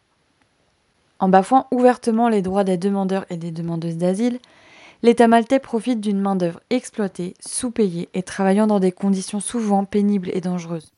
En 1.18 1.28
bafouant 1.28 1.66
ouvertement 1.70 2.28
les 2.28 2.42
droits 2.42 2.64
des 2.64 2.76
demandeurs 2.76 3.26
et 3.30 3.36
des 3.36 3.50
demandeuses 3.50 3.96
d'asile, 3.96 4.38
l'État 5.02 5.28
maltais 5.28 5.58
profite 5.58 6.00
d'une 6.00 6.20
main-d'œuvre 6.20 6.60
exploitée, 6.70 7.34
sous-payée 7.40 8.08
et 8.14 8.22
travaillant 8.22 8.66
dans 8.66 8.80
des 8.80 8.92
conditions 8.92 9.40
souvent 9.40 9.84
pénibles 9.84 10.30
et 10.32 10.40
dangereuses. 10.40 10.92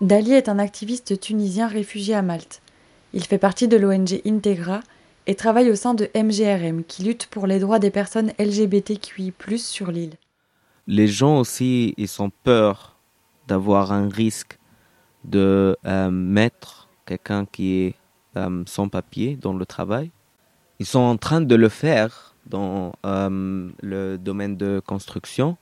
Dali 0.00 0.32
est 0.32 0.50
un 0.50 0.58
activiste 0.58 1.18
tunisien 1.20 1.68
réfugié 1.68 2.14
à 2.14 2.22
Malte. 2.22 2.60
Il 3.14 3.24
fait 3.24 3.38
partie 3.38 3.68
de 3.68 3.78
l'ONG 3.78 4.20
Integra, 4.26 4.80
et 5.26 5.34
travaille 5.34 5.70
au 5.70 5.74
sein 5.74 5.94
de 5.94 6.08
MGRM, 6.14 6.84
qui 6.84 7.02
lutte 7.02 7.26
pour 7.26 7.46
les 7.46 7.58
droits 7.58 7.78
des 7.78 7.90
personnes 7.90 8.32
LGBTQI+ 8.38 9.32
sur 9.58 9.90
l'île. 9.90 10.14
Les 10.86 11.08
gens 11.08 11.40
aussi, 11.40 11.94
ils 11.96 12.22
ont 12.22 12.30
peur 12.44 12.96
d'avoir 13.48 13.92
un 13.92 14.08
risque 14.08 14.58
de 15.24 15.76
euh, 15.84 16.10
mettre 16.10 16.88
quelqu'un 17.04 17.44
qui 17.44 17.80
est 17.80 17.94
euh, 18.36 18.62
sans 18.66 18.88
papier 18.88 19.36
dans 19.36 19.52
le 19.52 19.66
travail. 19.66 20.10
Ils 20.78 20.86
sont 20.86 21.00
en 21.00 21.16
train 21.16 21.40
de 21.40 21.54
le 21.54 21.68
faire 21.68 22.34
dans 22.46 22.92
euh, 23.04 23.68
le 23.82 24.16
domaine 24.18 24.56
de 24.56 24.80
construction, 24.84 25.56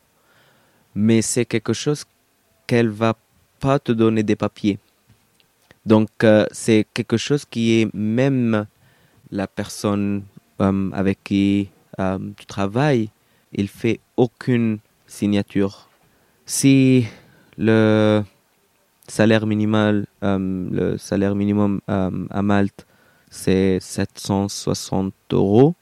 mais 0.94 1.22
c'est 1.22 1.46
quelque 1.46 1.72
chose 1.72 2.04
qu'elle 2.66 2.90
va 2.90 3.14
pas 3.60 3.78
te 3.78 3.92
donner 3.92 4.22
des 4.22 4.36
papiers. 4.36 4.78
Donc 5.86 6.08
c'est 6.50 6.86
quelque 6.94 7.18
chose 7.18 7.44
qui 7.44 7.80
est 7.80 7.94
même 7.94 8.66
la 9.34 9.48
personne 9.48 10.22
euh, 10.60 10.90
avec 10.92 11.22
qui 11.24 11.68
euh, 11.98 12.18
tu 12.38 12.46
travailles, 12.46 13.10
il 13.52 13.68
fait 13.68 14.00
aucune 14.16 14.78
signature. 15.06 15.88
Si 16.46 17.06
le 17.58 18.22
salaire 19.08 19.46
minimal, 19.46 20.06
euh, 20.22 20.68
le 20.70 20.98
salaire 20.98 21.34
minimum 21.34 21.80
à 21.88 22.42
Malte, 22.42 22.86
c'est 23.30 23.80
760 23.80 25.12
euros, 25.32 25.74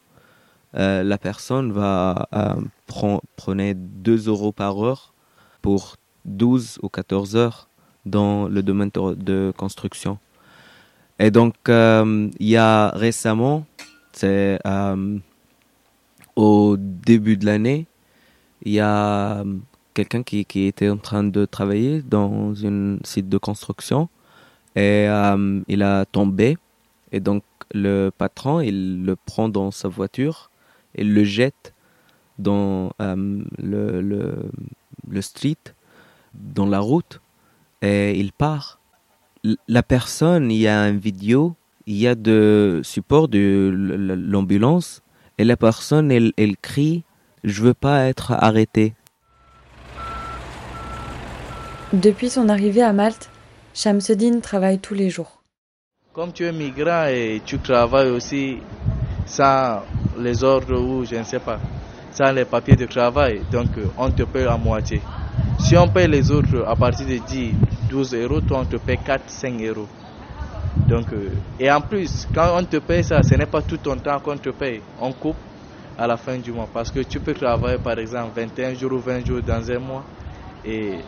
la 0.74 1.18
personne 1.18 1.70
va 1.72 2.28
prendre 2.86 3.22
2 3.74 4.28
euros 4.28 4.52
par 4.52 4.82
heure 4.82 5.12
pour 5.60 5.96
12 6.24 6.78
ou 6.82 6.88
14 6.88 7.36
heures 7.36 7.68
dans 8.06 8.48
le 8.48 8.62
domaine 8.62 8.90
de 8.94 9.52
construction. 9.54 10.18
Et 11.22 11.30
donc, 11.30 11.54
euh, 11.68 12.28
il 12.40 12.48
y 12.48 12.56
a 12.56 12.88
récemment, 12.88 13.64
c'est 14.12 14.58
euh, 14.66 15.18
au 16.34 16.76
début 16.76 17.36
de 17.36 17.46
l'année, 17.46 17.86
il 18.64 18.72
y 18.72 18.80
a 18.80 19.38
euh, 19.38 19.44
quelqu'un 19.94 20.24
qui, 20.24 20.44
qui, 20.44 20.66
était 20.66 20.88
en 20.88 20.96
train 20.96 21.22
de 21.22 21.44
travailler 21.44 22.02
dans 22.02 22.52
un 22.66 22.98
site 23.04 23.28
de 23.28 23.38
construction 23.38 24.08
et 24.74 25.06
il 25.68 25.82
a 25.84 26.04
tombé. 26.06 26.58
Et 27.12 27.20
donc, 27.20 27.44
le 27.72 28.10
patron, 28.10 28.58
il 28.58 29.04
le 29.04 29.14
prend 29.14 29.48
dans 29.48 29.70
sa 29.70 29.86
voiture 29.86 30.50
et 30.96 31.04
le 31.04 31.22
jette 31.22 31.72
dans 32.40 32.90
le, 32.98 34.00
le, 34.00 34.50
le 35.08 35.22
street, 35.22 35.62
dans 36.34 36.66
la 36.66 36.80
route, 36.80 37.20
et 37.80 38.18
il 38.18 38.32
part 38.32 38.80
la 39.68 39.82
personne, 39.82 40.50
il 40.50 40.58
y 40.58 40.68
a 40.68 40.88
une 40.88 40.98
vidéo, 40.98 41.54
il 41.86 41.96
y 41.96 42.06
a 42.06 42.14
de 42.14 42.80
support 42.84 43.28
de 43.28 43.72
l'ambulance 44.16 45.02
et 45.38 45.44
la 45.44 45.56
personne, 45.56 46.12
elle, 46.12 46.32
elle 46.36 46.56
crie 46.56 47.04
Je 47.42 47.62
veux 47.62 47.74
pas 47.74 48.04
être 48.04 48.32
arrêtée. 48.32 48.94
Depuis 51.92 52.30
son 52.30 52.48
arrivée 52.48 52.82
à 52.82 52.92
Malte, 52.92 53.30
Shamsuddin 53.74 54.40
travaille 54.40 54.78
tous 54.78 54.94
les 54.94 55.10
jours. 55.10 55.42
Comme 56.12 56.32
tu 56.32 56.44
es 56.44 56.52
migrant 56.52 57.06
et 57.06 57.42
tu 57.44 57.58
travailles 57.58 58.10
aussi 58.10 58.58
sans 59.26 59.82
les 60.18 60.44
ordres 60.44 60.78
ou 60.78 61.04
je 61.04 61.16
ne 61.16 61.24
sais 61.24 61.40
pas, 61.40 61.58
sans 62.12 62.32
les 62.32 62.44
papiers 62.44 62.76
de 62.76 62.86
travail, 62.86 63.42
donc 63.50 63.68
on 63.98 64.10
te 64.10 64.22
paye 64.22 64.46
à 64.46 64.56
moitié. 64.56 65.00
Si 65.58 65.76
on 65.76 65.88
paye 65.88 66.08
les 66.08 66.30
autres 66.30 66.64
à 66.66 66.76
partir 66.76 67.06
de 67.06 67.16
10, 67.16 67.54
12 67.92 68.14
euros, 68.14 68.40
toi 68.40 68.60
on 68.60 68.64
te 68.64 68.76
paye 68.76 68.98
4, 68.98 69.28
5 69.30 69.60
euros. 69.62 69.88
Donc, 70.88 71.12
euh, 71.12 71.42
et 71.58 71.70
en 71.70 71.80
plus, 71.80 72.26
quand 72.34 72.58
on 72.58 72.64
te 72.64 72.78
paye 72.78 73.04
ça, 73.04 73.22
ce 73.22 73.34
n'est 73.34 73.46
pas 73.46 73.60
tout 73.62 73.76
ton 73.76 73.96
temps 73.98 74.18
qu'on 74.18 74.38
te 74.38 74.48
paye. 74.50 74.82
On 74.98 75.12
coupe 75.12 75.36
à 75.98 76.06
la 76.06 76.16
fin 76.16 76.38
du 76.38 76.52
mois. 76.52 76.68
Parce 76.72 76.90
que 76.90 77.00
tu 77.00 77.20
peux 77.20 77.34
travailler 77.34 77.78
par 77.78 77.98
exemple 77.98 78.32
21 78.40 78.74
jours 78.74 78.92
ou 78.92 78.98
20 78.98 79.24
jours 79.26 79.42
dans 79.42 79.70
un 79.70 79.78
mois 79.78 80.06
et 80.64 81.00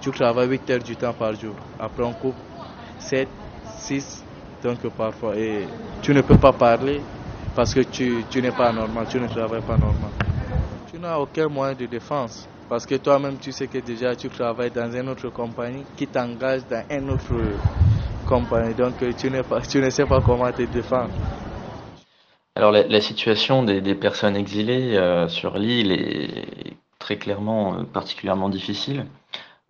tu 0.00 0.10
travailles 0.10 0.48
8 0.48 0.70
heures 0.70 0.82
du 0.82 0.96
temps 0.96 1.12
par 1.12 1.34
jour. 1.34 1.56
Après 1.78 2.02
on 2.02 2.14
coupe 2.14 2.38
7, 2.98 3.30
6, 3.62 4.24
donc 4.62 4.86
parfois. 4.96 5.36
Et 5.36 5.66
tu 6.00 6.14
ne 6.14 6.22
peux 6.22 6.38
pas 6.38 6.52
parler 6.54 7.02
parce 7.54 7.74
que 7.74 7.80
tu, 7.80 8.24
tu 8.30 8.40
n'es 8.40 8.52
pas 8.52 8.72
normal, 8.72 9.06
tu 9.08 9.20
ne 9.20 9.28
travailles 9.28 9.60
pas 9.62 9.76
normal. 9.76 10.10
Tu 10.86 10.98
n'as 10.98 11.18
aucun 11.18 11.48
moyen 11.48 11.74
de 11.74 11.86
défense. 11.86 12.48
Parce 12.70 12.86
que 12.86 12.94
toi-même, 12.94 13.36
tu 13.38 13.50
sais 13.50 13.66
que 13.66 13.78
déjà 13.78 14.14
tu 14.14 14.28
travailles 14.28 14.70
dans 14.70 14.92
une 14.92 15.08
autre 15.08 15.28
compagnie 15.28 15.82
qui 15.96 16.06
t'engage 16.06 16.60
dans 16.70 16.84
une 16.88 17.10
autre 17.10 17.34
compagnie. 18.28 18.74
Donc 18.74 18.94
tu, 19.18 19.28
pas, 19.42 19.60
tu 19.62 19.80
ne 19.80 19.90
sais 19.90 20.06
pas 20.06 20.20
comment 20.20 20.52
te 20.52 20.62
défendre. 20.62 21.10
Alors 22.54 22.70
la, 22.70 23.00
situation 23.00 23.64
des, 23.64 23.94
personnes 23.96 24.36
exilées 24.36 24.96
euh, 24.96 25.26
sur 25.26 25.58
l'île 25.58 25.90
est 25.90 26.76
très 27.00 27.16
clairement 27.16 27.74
euh, 27.74 27.82
particulièrement 27.82 28.48
difficile, 28.48 29.06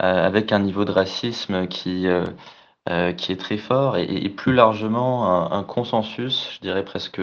euh, 0.03 0.27
avec 0.27 0.53
un 0.53 0.59
niveau 0.59 0.85
de 0.85 0.93
racisme 0.93 1.69
qui, 1.69 2.07
est 2.07 3.41
très 3.41 3.57
fort 3.57 3.97
et, 3.97 4.29
plus 4.29 4.53
largement 4.53 5.51
un, 5.51 5.63
consensus, 5.65 6.51
je 6.53 6.61
dirais 6.61 6.85
presque 6.85 7.23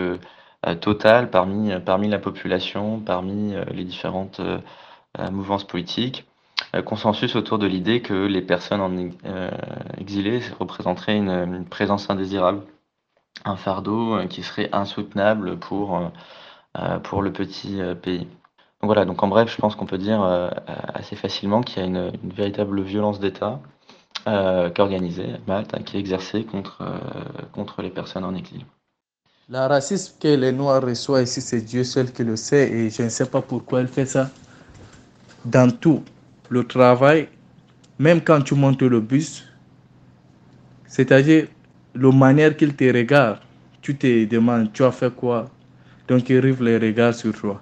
total 0.82 1.30
parmi 1.30 2.08
la 2.08 2.18
population, 2.18 3.00
parmi 3.00 3.54
les 3.74 3.84
différentes 3.84 4.42
mouvance 5.32 5.66
politique, 5.66 6.26
euh, 6.76 6.82
consensus 6.82 7.36
autour 7.36 7.60
de 7.60 7.68
l'idée 7.68 8.02
que 8.02 8.14
les 8.14 8.42
personnes 8.42 8.82
en 8.82 8.92
euh, 9.26 9.52
exilées 9.98 10.42
représenteraient 10.60 11.18
une, 11.18 11.66
présence 11.66 12.10
indésirable, 12.10 12.62
un 13.46 13.56
fardeau 13.56 14.16
euh, 14.16 14.26
qui 14.28 14.44
serait 14.44 14.70
insoutenable 14.74 15.58
pour, 15.58 16.00
pour 17.04 17.22
le 17.22 17.32
petit 17.32 17.80
pays. 18.02 18.28
Donc 18.82 18.90
voilà, 18.90 19.06
donc 19.06 19.24
en 19.24 19.28
bref, 19.28 19.52
je 19.52 19.58
pense 19.60 19.76
qu'on 19.76 19.88
peut 19.88 19.98
dire 19.98 20.22
assez 20.94 21.16
facilement 21.16 21.62
qu'il 21.62 21.82
y 21.82 21.86
a 21.86 21.88
une, 21.88 22.12
véritable 22.24 22.82
violence 22.82 23.20
d'État 23.20 23.60
euh, 24.28 24.70
Malte, 25.48 25.74
hein, 25.74 25.82
qui 25.84 25.98
est 25.98 26.00
exercée 26.00 26.44
contre, 26.44 26.84
contre 27.54 27.82
les 27.82 27.90
personnes 27.90 28.24
en 28.24 28.36
exil. 28.36 28.64
Le 29.50 29.58
racisme 29.58 30.20
que 30.20 30.28
les 30.28 30.52
Noirs 30.52 30.84
reçoivent 30.84 31.24
ici, 31.24 31.42
c'est 31.42 31.62
Dieu 31.62 31.84
seul 31.84 32.12
qui 32.12 32.24
le 32.24 32.36
sait 32.36 32.70
et 32.70 32.90
je 32.92 33.02
ne 33.02 33.10
sais 33.10 33.28
pas 33.28 33.42
pourquoi 33.42 33.80
elle 33.80 33.88
fait 33.88 34.06
ça 34.06 34.30
dans 35.48 35.72
tout, 35.72 36.04
le 36.50 36.64
travail, 36.64 37.28
même 38.00 38.22
quand 38.22 38.42
tu 38.42 38.56
montes 38.56 38.82
le 38.82 39.00
bus, 39.00 39.46
c'est-à-dire 40.86 41.48
la 41.96 42.12
manière 42.12 42.56
qu'il 42.56 42.76
te 42.76 42.86
regarde, 42.86 43.40
tu 43.82 43.96
te 43.96 44.26
demandes, 44.26 44.72
tu 44.74 44.84
as 44.84 44.92
fait 44.92 45.14
quoi? 45.14 45.50
Donc 46.08 46.30
il 46.30 46.40
rive 46.40 46.64
les 46.64 46.78
regards 46.78 47.16
sur 47.16 47.34
toi. 47.34 47.62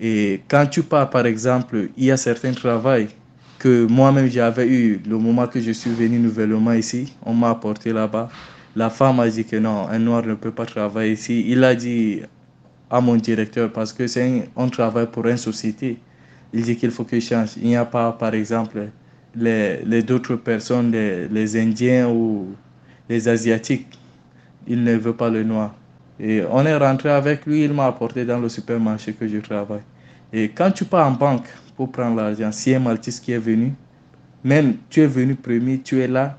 Et 0.00 0.42
quand 0.48 0.66
tu 0.66 0.82
pars, 0.82 1.08
par 1.08 1.26
exemple, 1.26 1.88
il 1.96 2.04
y 2.04 2.10
a 2.10 2.16
certains 2.16 2.52
travaux 2.52 3.06
que 3.58 3.86
moi-même 3.86 4.28
j'avais 4.30 4.66
eu 4.68 5.00
le 5.06 5.16
moment 5.18 5.46
que 5.46 5.60
je 5.60 5.72
suis 5.72 5.90
venu 5.90 6.18
nouvellement 6.18 6.72
ici. 6.72 7.14
On 7.24 7.32
m'a 7.32 7.50
apporté 7.50 7.92
là-bas. 7.92 8.28
La 8.74 8.90
femme 8.90 9.20
a 9.20 9.28
dit 9.28 9.44
que 9.44 9.56
non, 9.56 9.88
un 9.88 9.98
noir 9.98 10.22
ne 10.26 10.34
peut 10.34 10.50
pas 10.50 10.66
travailler 10.66 11.12
ici. 11.12 11.44
Il 11.48 11.64
a 11.64 11.74
dit 11.74 12.20
à 12.90 13.00
mon 13.00 13.16
directeur, 13.16 13.72
parce 13.72 13.92
que 13.92 14.06
c'est 14.06 14.48
on 14.54 14.68
travaille 14.68 15.06
pour 15.06 15.26
une 15.26 15.38
société, 15.38 15.98
il 16.56 16.62
dit 16.62 16.76
qu'il 16.76 16.90
faut 16.90 17.06
je 17.12 17.20
change. 17.20 17.50
Il 17.58 17.68
n'y 17.68 17.76
a 17.76 17.84
pas, 17.84 18.12
par 18.12 18.32
exemple, 18.34 18.88
les, 19.34 19.84
les 19.84 20.10
autres 20.10 20.36
personnes, 20.36 20.90
les, 20.90 21.28
les 21.28 21.56
Indiens 21.60 22.08
ou 22.08 22.46
les 23.10 23.28
Asiatiques, 23.28 23.98
il 24.66 24.82
ne 24.82 24.96
veut 24.96 25.12
pas 25.12 25.28
le 25.28 25.44
noir. 25.44 25.74
Et 26.18 26.42
on 26.50 26.64
est 26.64 26.76
rentré 26.76 27.10
avec 27.10 27.44
lui, 27.44 27.64
il 27.64 27.74
m'a 27.74 27.86
apporté 27.86 28.24
dans 28.24 28.38
le 28.38 28.48
supermarché 28.48 29.12
que 29.12 29.28
je 29.28 29.36
travaille. 29.36 29.82
Et 30.32 30.48
quand 30.48 30.70
tu 30.70 30.86
pars 30.86 31.06
en 31.06 31.10
banque 31.10 31.46
pour 31.76 31.92
prendre 31.92 32.16
l'argent, 32.16 32.50
si 32.50 32.74
un 32.74 32.80
Maltese 32.80 33.20
qui 33.20 33.32
est 33.32 33.38
venu, 33.38 33.74
même 34.42 34.76
tu 34.88 35.02
es 35.02 35.06
venu 35.06 35.34
premier, 35.34 35.80
tu 35.80 36.00
es 36.00 36.08
là, 36.08 36.38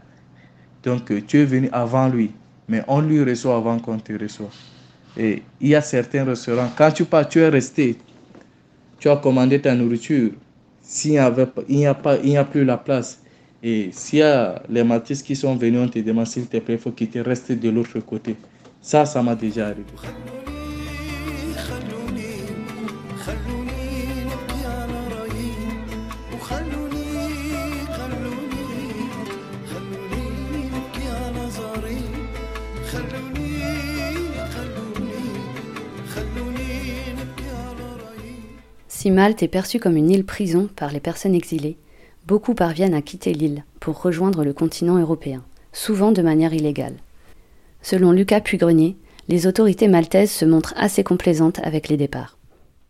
donc 0.81 1.13
tu 1.27 1.39
es 1.39 1.45
venu 1.45 1.69
avant 1.71 2.09
lui, 2.09 2.31
mais 2.67 2.81
on 2.87 3.01
lui 3.01 3.23
reçoit 3.23 3.55
avant 3.55 3.77
qu'on 3.77 3.99
te 3.99 4.13
reçoive. 4.13 4.49
Et 5.15 5.43
il 5.61 5.67
y 5.69 5.75
a 5.75 5.81
certains 5.81 6.25
restaurants, 6.25 6.71
quand 6.75 6.91
tu 6.91 7.05
pars, 7.05 7.29
tu 7.29 7.39
es 7.39 7.49
resté, 7.49 7.97
tu 8.99 9.09
as 9.09 9.17
commandé 9.17 9.61
ta 9.61 9.75
nourriture, 9.75 10.31
s'il 10.81 11.11
n'y 11.11 11.17
a, 11.17 11.31
pas, 11.31 11.63
il 11.67 12.29
n'y 12.29 12.37
a 12.37 12.43
plus 12.43 12.63
la 12.63 12.77
place, 12.77 13.21
et 13.61 13.89
s'il 13.91 14.19
y 14.19 14.21
a 14.21 14.61
les 14.69 14.83
Maltese 14.83 15.21
qui 15.21 15.35
sont 15.35 15.55
venus, 15.55 15.81
on 15.83 15.87
te 15.87 15.99
demande 15.99 16.27
s'il 16.27 16.47
te 16.47 16.57
plaît, 16.57 16.75
il 16.75 16.79
faut 16.79 16.91
qu'ils 16.91 17.09
te 17.09 17.19
restent 17.19 17.51
de 17.51 17.69
l'autre 17.69 17.99
côté. 17.99 18.35
Ça, 18.81 19.05
ça 19.05 19.21
m'a 19.21 19.35
déjà 19.35 19.67
arrivé. 19.67 19.83
Malte 39.11 39.43
est 39.43 39.47
perçue 39.47 39.79
comme 39.79 39.97
une 39.97 40.09
île 40.09 40.25
prison 40.25 40.69
par 40.75 40.91
les 40.91 40.99
personnes 40.99 41.35
exilées, 41.35 41.77
beaucoup 42.25 42.53
parviennent 42.53 42.93
à 42.93 43.01
quitter 43.01 43.33
l'île 43.33 43.63
pour 43.79 44.01
rejoindre 44.01 44.43
le 44.43 44.53
continent 44.53 44.97
européen, 44.97 45.43
souvent 45.71 46.11
de 46.11 46.21
manière 46.21 46.53
illégale. 46.53 46.95
Selon 47.81 48.11
Lucas 48.11 48.41
Puigrenier, 48.41 48.97
les 49.27 49.47
autorités 49.47 49.87
maltaises 49.87 50.31
se 50.31 50.45
montrent 50.45 50.73
assez 50.77 51.03
complaisantes 51.03 51.59
avec 51.63 51.89
les 51.89 51.97
départs. 51.97 52.37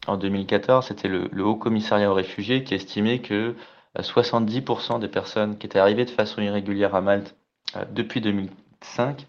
En 0.08 0.18
2014, 0.18 0.88
c'était 0.88 1.08
le, 1.08 1.30
Haut 1.44 1.56
Commissariat 1.56 2.10
aux 2.10 2.16
réfugiés 2.16 2.64
qui 2.64 2.74
estimait 2.74 3.20
que 3.20 3.56
70% 3.98 4.96
euh, 4.96 5.00
des 5.00 5.08
personnes 5.08 5.58
qui 5.58 5.66
étaient 5.66 5.80
arrivées 5.80 6.06
de 6.06 6.10
façon 6.10 6.42
irrégulière 6.42 6.96
à 6.96 7.02
Malte 7.02 7.36
euh, 7.76 7.84
depuis 7.92 8.22
2005 8.22 9.28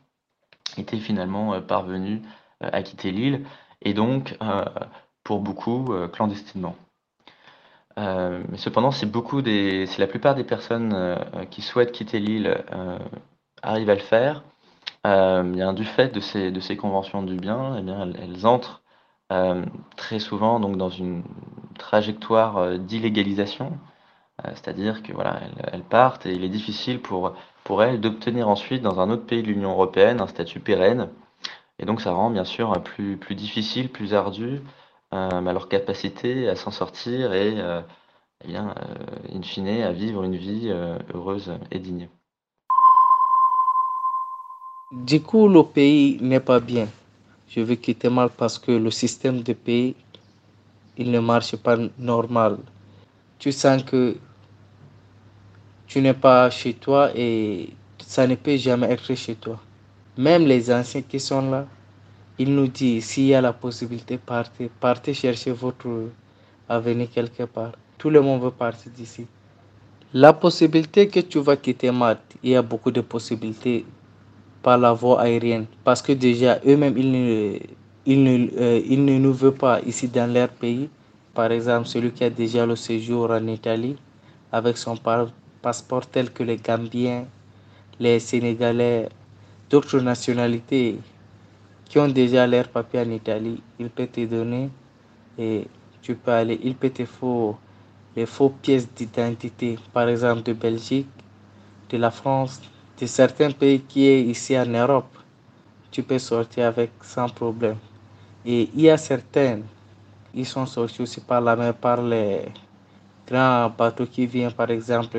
étaient 0.76 0.98
finalement 0.98 1.54
euh, 1.54 1.60
parvenues 1.60 2.22
à 2.60 2.82
quitter 2.82 3.12
l'île, 3.12 3.44
et 3.82 3.94
donc, 3.94 4.36
pour 5.28 5.40
beaucoup, 5.40 5.92
clandestinement. 6.10 6.74
mais 7.98 8.56
cependant, 8.56 8.92
c'est 8.92 9.10
beaucoup 9.10 9.42
des, 9.42 9.84
la 9.98 10.06
plupart 10.06 10.34
des 10.34 10.44
personnes 10.44 11.18
qui 11.50 11.60
souhaitent 11.60 11.92
quitter 11.92 12.18
l'île 12.18 12.64
arrivent 13.62 13.90
à 13.90 13.94
le 13.94 14.00
faire, 14.00 14.42
euh, 15.06 15.42
bien, 15.42 15.72
du 15.72 15.84
fait 15.84 16.08
de 16.14 16.20
ces, 16.20 16.50
de 16.50 16.60
ces 16.60 16.76
conventions 16.76 17.22
du 17.22 17.36
bien, 17.36 17.76
eh 17.78 17.82
bien, 17.82 18.10
elles, 18.20 18.46
entrent 18.46 18.82
euh, 19.32 19.64
très 19.96 20.18
souvent 20.18 20.60
donc, 20.60 20.76
dans 20.76 20.90
une 20.90 21.22
trajectoire 21.78 22.58
euh, 22.58 22.78
d'illégalisation, 22.78 23.78
c'est-à-dire 24.54 25.02
que 25.02 25.12
voilà, 25.12 25.40
elles, 25.72 25.82
partent 25.82 26.24
et 26.24 26.32
il 26.32 26.44
est 26.44 26.48
difficile 26.48 27.00
pour, 27.00 27.34
pour 27.64 27.82
elles 27.82 28.00
d'obtenir 28.00 28.48
ensuite 28.48 28.82
dans 28.82 29.00
un 29.00 29.10
autre 29.10 29.26
pays 29.26 29.42
de 29.42 29.48
l'Union 29.48 29.70
européenne 29.70 30.20
un 30.20 30.28
statut 30.28 30.60
pérenne. 30.60 31.08
Et 31.80 31.86
donc 31.86 32.00
ça 32.00 32.12
rend 32.12 32.30
bien 32.30 32.44
sûr 32.44 32.72
plus, 32.84 33.16
plus 33.16 33.34
difficile, 33.34 33.88
plus 33.88 34.14
ardu 34.14 34.62
leur 35.12 35.68
capacité 35.68 36.48
à 36.48 36.56
s'en 36.56 36.70
sortir 36.70 37.32
et 37.32 37.56
eh 38.44 38.48
bien, 38.48 38.74
in 39.34 39.42
fine 39.42 39.82
à 39.82 39.92
vivre 39.92 40.22
une 40.24 40.36
vie 40.36 40.68
heureuse 41.14 41.52
et 41.70 41.78
digne. 41.78 42.08
Du 44.90 45.20
coup, 45.20 45.48
le 45.48 45.62
pays 45.62 46.18
n'est 46.20 46.40
pas 46.40 46.60
bien. 46.60 46.88
Je 47.48 47.60
veux 47.60 47.74
quitter 47.74 48.08
mal 48.08 48.30
parce 48.30 48.58
que 48.58 48.72
le 48.72 48.90
système 48.90 49.42
de 49.42 49.52
pays, 49.52 49.94
il 50.96 51.10
ne 51.10 51.20
marche 51.20 51.56
pas 51.56 51.76
normal. 51.98 52.58
Tu 53.38 53.52
sens 53.52 53.82
que 53.82 54.16
tu 55.86 56.00
n'es 56.00 56.14
pas 56.14 56.48
chez 56.48 56.72
toi 56.72 57.10
et 57.14 57.70
ça 57.98 58.26
ne 58.26 58.34
peut 58.34 58.56
jamais 58.56 58.90
être 58.90 59.14
chez 59.14 59.34
toi. 59.34 59.60
Même 60.16 60.46
les 60.46 60.72
anciens 60.72 61.02
qui 61.02 61.20
sont 61.20 61.50
là, 61.50 61.66
ils 62.38 62.54
nous 62.54 62.68
disent 62.68 63.04
s'il 63.06 63.26
y 63.26 63.34
a 63.34 63.40
la 63.40 63.52
possibilité, 63.52 64.16
partez, 64.18 64.70
partez 64.80 65.12
chercher 65.14 65.50
votre 65.52 65.88
avenir 66.68 67.08
quelque 67.10 67.42
part. 67.44 67.72
Tout 67.98 68.10
le 68.10 68.20
monde 68.20 68.42
veut 68.42 68.50
partir 68.50 68.92
d'ici. 68.92 69.26
La 70.14 70.32
possibilité 70.32 71.08
que 71.08 71.20
tu 71.20 71.38
vas 71.40 71.56
quitter 71.56 71.90
Malte, 71.90 72.36
il 72.42 72.50
y 72.50 72.56
a 72.56 72.62
beaucoup 72.62 72.90
de 72.90 73.00
possibilités 73.00 73.84
par 74.62 74.78
la 74.78 74.92
voie 74.92 75.20
aérienne 75.20 75.66
parce 75.84 76.00
que 76.00 76.12
déjà 76.12 76.60
eux-mêmes 76.66 76.96
ils 76.96 77.10
ne, 77.12 77.58
ils, 78.06 78.22
ne, 78.22 78.48
euh, 78.58 78.80
ils 78.86 79.04
ne 79.04 79.18
nous 79.18 79.32
veulent 79.34 79.52
pas 79.54 79.80
ici 79.82 80.08
dans 80.08 80.32
leur 80.32 80.48
pays. 80.48 80.88
Par 81.34 81.52
exemple, 81.52 81.86
celui 81.88 82.10
qui 82.12 82.24
a 82.24 82.30
déjà 82.30 82.64
le 82.66 82.74
séjour 82.76 83.30
en 83.30 83.46
Italie 83.48 83.96
avec 84.50 84.78
son 84.78 84.96
passeport 85.62 86.06
tel 86.06 86.30
que 86.32 86.42
les 86.42 86.56
Gambiens, 86.56 87.26
les 88.00 88.18
Sénégalais, 88.18 89.08
d'autres 89.68 90.00
nationalités 90.00 90.98
qui 91.88 91.98
ont 91.98 92.08
déjà 92.08 92.46
leur 92.46 92.68
papier 92.68 93.00
en 93.00 93.10
Italie, 93.10 93.62
il 93.78 93.88
peut 93.88 94.06
te 94.06 94.24
donner 94.26 94.70
et 95.38 95.66
tu 96.02 96.14
peux 96.14 96.32
aller, 96.32 96.60
il 96.62 96.74
peut 96.74 96.90
te 96.90 97.04
faut 97.04 97.56
les 98.14 98.26
faux 98.26 98.50
pièces 98.50 98.88
d'identité, 98.92 99.78
par 99.92 100.08
exemple 100.08 100.42
de 100.42 100.52
Belgique, 100.52 101.08
de 101.90 101.96
la 101.98 102.10
France, 102.10 102.60
de 103.00 103.06
certains 103.06 103.50
pays 103.52 103.80
qui 103.80 104.06
est 104.06 104.22
ici 104.22 104.58
en 104.58 104.66
Europe, 104.66 105.16
tu 105.90 106.02
peux 106.02 106.18
sortir 106.18 106.66
avec 106.66 106.90
sans 107.02 107.28
problème. 107.28 107.76
Et 108.44 108.68
il 108.74 108.80
y 108.82 108.90
a 108.90 108.96
certains, 108.96 109.60
ils 110.34 110.46
sont 110.46 110.66
sortis 110.66 111.02
aussi 111.02 111.20
par 111.20 111.40
la 111.40 111.56
mer, 111.56 111.74
par 111.74 112.02
les 112.02 112.46
grands 113.26 113.70
bateaux 113.70 114.06
qui 114.06 114.26
viennent 114.26 114.52
par 114.52 114.70
exemple 114.70 115.18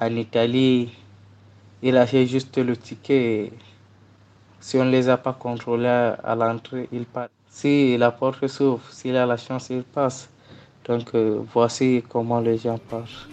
en 0.00 0.16
Italie. 0.16 0.90
Ils 1.82 1.96
achètent 1.96 2.28
juste 2.28 2.58
le 2.58 2.76
ticket. 2.76 3.52
Si 4.60 4.76
on 4.78 4.84
ne 4.84 4.90
les 4.90 5.08
a 5.08 5.16
pas 5.16 5.32
contrôlés 5.32 5.88
à 6.22 6.34
l'entrée, 6.34 6.88
ils 6.92 7.06
partent. 7.06 7.32
Si 7.48 7.96
la 7.96 8.12
porte 8.12 8.46
s'ouvre, 8.46 8.82
s'il 8.90 9.16
a 9.16 9.26
la 9.26 9.36
chance, 9.36 9.70
il 9.70 9.82
passe. 9.82 10.30
Donc 10.84 11.14
euh, 11.14 11.40
voici 11.52 12.04
comment 12.08 12.40
les 12.40 12.58
gens 12.58 12.78
passent. 12.78 13.26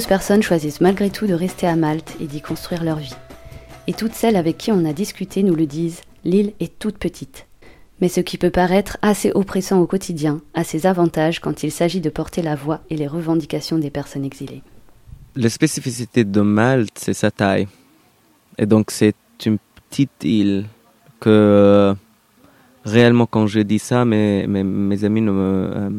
Nombreuses 0.00 0.18
personnes 0.18 0.42
choisissent 0.42 0.80
malgré 0.80 1.10
tout 1.10 1.26
de 1.26 1.34
rester 1.34 1.66
à 1.66 1.76
Malte 1.76 2.16
et 2.20 2.26
d'y 2.26 2.40
construire 2.40 2.84
leur 2.84 2.96
vie. 2.96 3.14
Et 3.86 3.92
toutes 3.92 4.14
celles 4.14 4.36
avec 4.36 4.56
qui 4.56 4.72
on 4.72 4.86
a 4.86 4.94
discuté 4.94 5.42
nous 5.42 5.54
le 5.54 5.66
disent, 5.66 6.00
l'île 6.24 6.54
est 6.58 6.78
toute 6.78 6.96
petite. 6.96 7.46
Mais 8.00 8.08
ce 8.08 8.20
qui 8.20 8.38
peut 8.38 8.50
paraître 8.50 8.96
assez 9.02 9.30
oppressant 9.34 9.78
au 9.78 9.86
quotidien 9.86 10.40
a 10.54 10.64
ses 10.64 10.86
avantages 10.86 11.40
quand 11.40 11.64
il 11.64 11.70
s'agit 11.70 12.00
de 12.00 12.08
porter 12.08 12.40
la 12.40 12.56
voix 12.56 12.80
et 12.88 12.96
les 12.96 13.06
revendications 13.06 13.76
des 13.76 13.90
personnes 13.90 14.24
exilées. 14.24 14.62
La 15.36 15.50
spécificité 15.50 16.24
de 16.24 16.40
Malte, 16.40 16.96
c'est 16.98 17.12
sa 17.12 17.30
taille. 17.30 17.68
Et 18.56 18.64
donc 18.64 18.90
c'est 18.90 19.16
une 19.44 19.58
petite 19.90 20.24
île 20.24 20.64
que 21.20 21.94
réellement 22.86 23.26
quand 23.26 23.46
je 23.46 23.60
dis 23.60 23.78
ça, 23.78 24.06
mes, 24.06 24.44
amis 24.44 25.20
ne 25.20 25.30
me, 25.30 25.70
euh, 25.76 25.90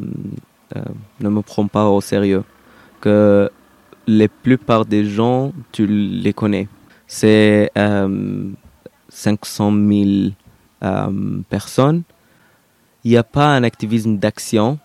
euh, 0.75 0.81
ne 1.19 1.29
me 1.29 1.41
prennent 1.43 1.69
pas 1.69 1.87
au 1.87 2.01
sérieux. 2.01 2.43
La 4.07 4.27
plupart 4.27 4.85
des 4.85 5.05
gens, 5.05 5.53
tu 5.71 5.85
les 5.87 6.33
connais. 6.33 6.67
C'est 7.07 7.71
500 7.75 9.73
euh, 9.73 10.03
000 10.03 10.33
euh, 10.83 11.41
personnes. 11.49 12.03
Il 13.03 13.11
n'y 13.11 13.17
a 13.17 13.23
pas 13.23 13.55
un 13.55 13.63
activisme 13.63 14.17
d'action 14.17 14.79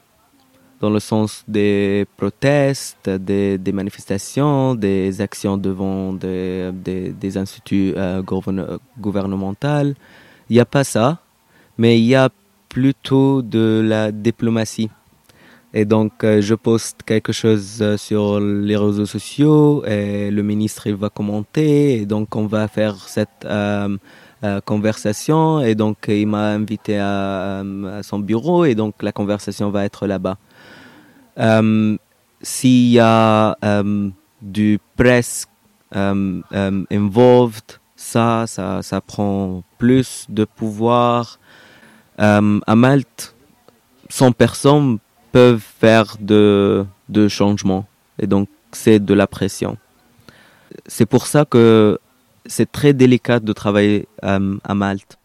dans 0.80 0.90
le 0.90 1.00
sens 1.00 1.44
des 1.48 2.06
protestes, 2.16 3.08
des, 3.08 3.58
manifestations, 3.72 4.74
des 4.74 5.20
actions 5.20 5.56
devant 5.56 6.12
des, 6.12 6.70
des, 6.72 7.10
des 7.10 7.38
instituts 7.38 7.94
euh, 7.96 8.22
gouvernementaux. 8.98 9.94
Il 10.48 10.52
n'y 10.52 10.60
a 10.60 10.66
pas 10.66 10.84
ça, 10.84 11.18
mais 11.78 11.98
il 11.98 12.04
y 12.04 12.14
a 12.14 12.28
plutôt 12.68 13.42
de 13.42 13.82
la 13.84 14.12
diplomatie. 14.12 14.90
Et 15.78 15.84
donc, 15.84 16.24
euh, 16.24 16.40
je 16.40 16.54
poste 16.54 17.02
quelque 17.02 17.34
chose 17.34 17.82
euh, 17.82 17.98
sur 17.98 18.40
les 18.40 18.78
réseaux 18.78 19.04
sociaux 19.04 19.84
et 19.84 20.30
le 20.30 20.42
ministre 20.42 20.88
va 20.92 21.10
commenter. 21.10 22.00
Et 22.00 22.06
donc, 22.06 22.34
on 22.34 22.46
va 22.46 22.66
faire 22.66 22.96
cette 23.06 23.44
euh, 23.44 23.98
conversation. 24.64 25.60
Et 25.60 25.74
donc, 25.74 26.06
il 26.08 26.28
m'a 26.28 26.48
invité 26.52 26.98
à, 26.98 27.62
son 28.00 28.20
bureau. 28.20 28.64
Et 28.64 28.74
donc, 28.74 29.02
la 29.02 29.12
conversation 29.12 29.68
va 29.68 29.84
être 29.84 30.06
là-bas. 30.06 30.38
S'il 32.40 32.88
y 32.90 32.98
a 32.98 33.58
du 34.40 34.78
presse 34.96 35.46
involved, 35.92 37.68
ça, 37.96 38.46
ça, 38.46 38.80
ça 38.80 39.00
prend 39.02 39.62
plus 39.76 40.24
de 40.30 40.46
pouvoir. 40.46 41.38
à 42.16 42.40
Malte, 42.74 43.34
100 44.08 44.32
personnes 44.32 44.98
peuvent 45.36 45.60
faire 45.60 46.16
de, 46.18 46.86
de 47.10 47.28
changements. 47.28 47.84
Et 48.18 48.26
donc, 48.26 48.48
c'est 48.72 48.98
de 48.98 49.12
la 49.12 49.26
pression. 49.26 49.76
C'est 50.86 51.04
pour 51.04 51.26
ça 51.26 51.44
que 51.44 51.98
c'est 52.46 52.72
très 52.72 52.94
délicat 52.94 53.38
de 53.38 53.52
travailler 53.52 54.08
euh, 54.24 54.56
à 54.64 54.74
Malte. 54.74 55.18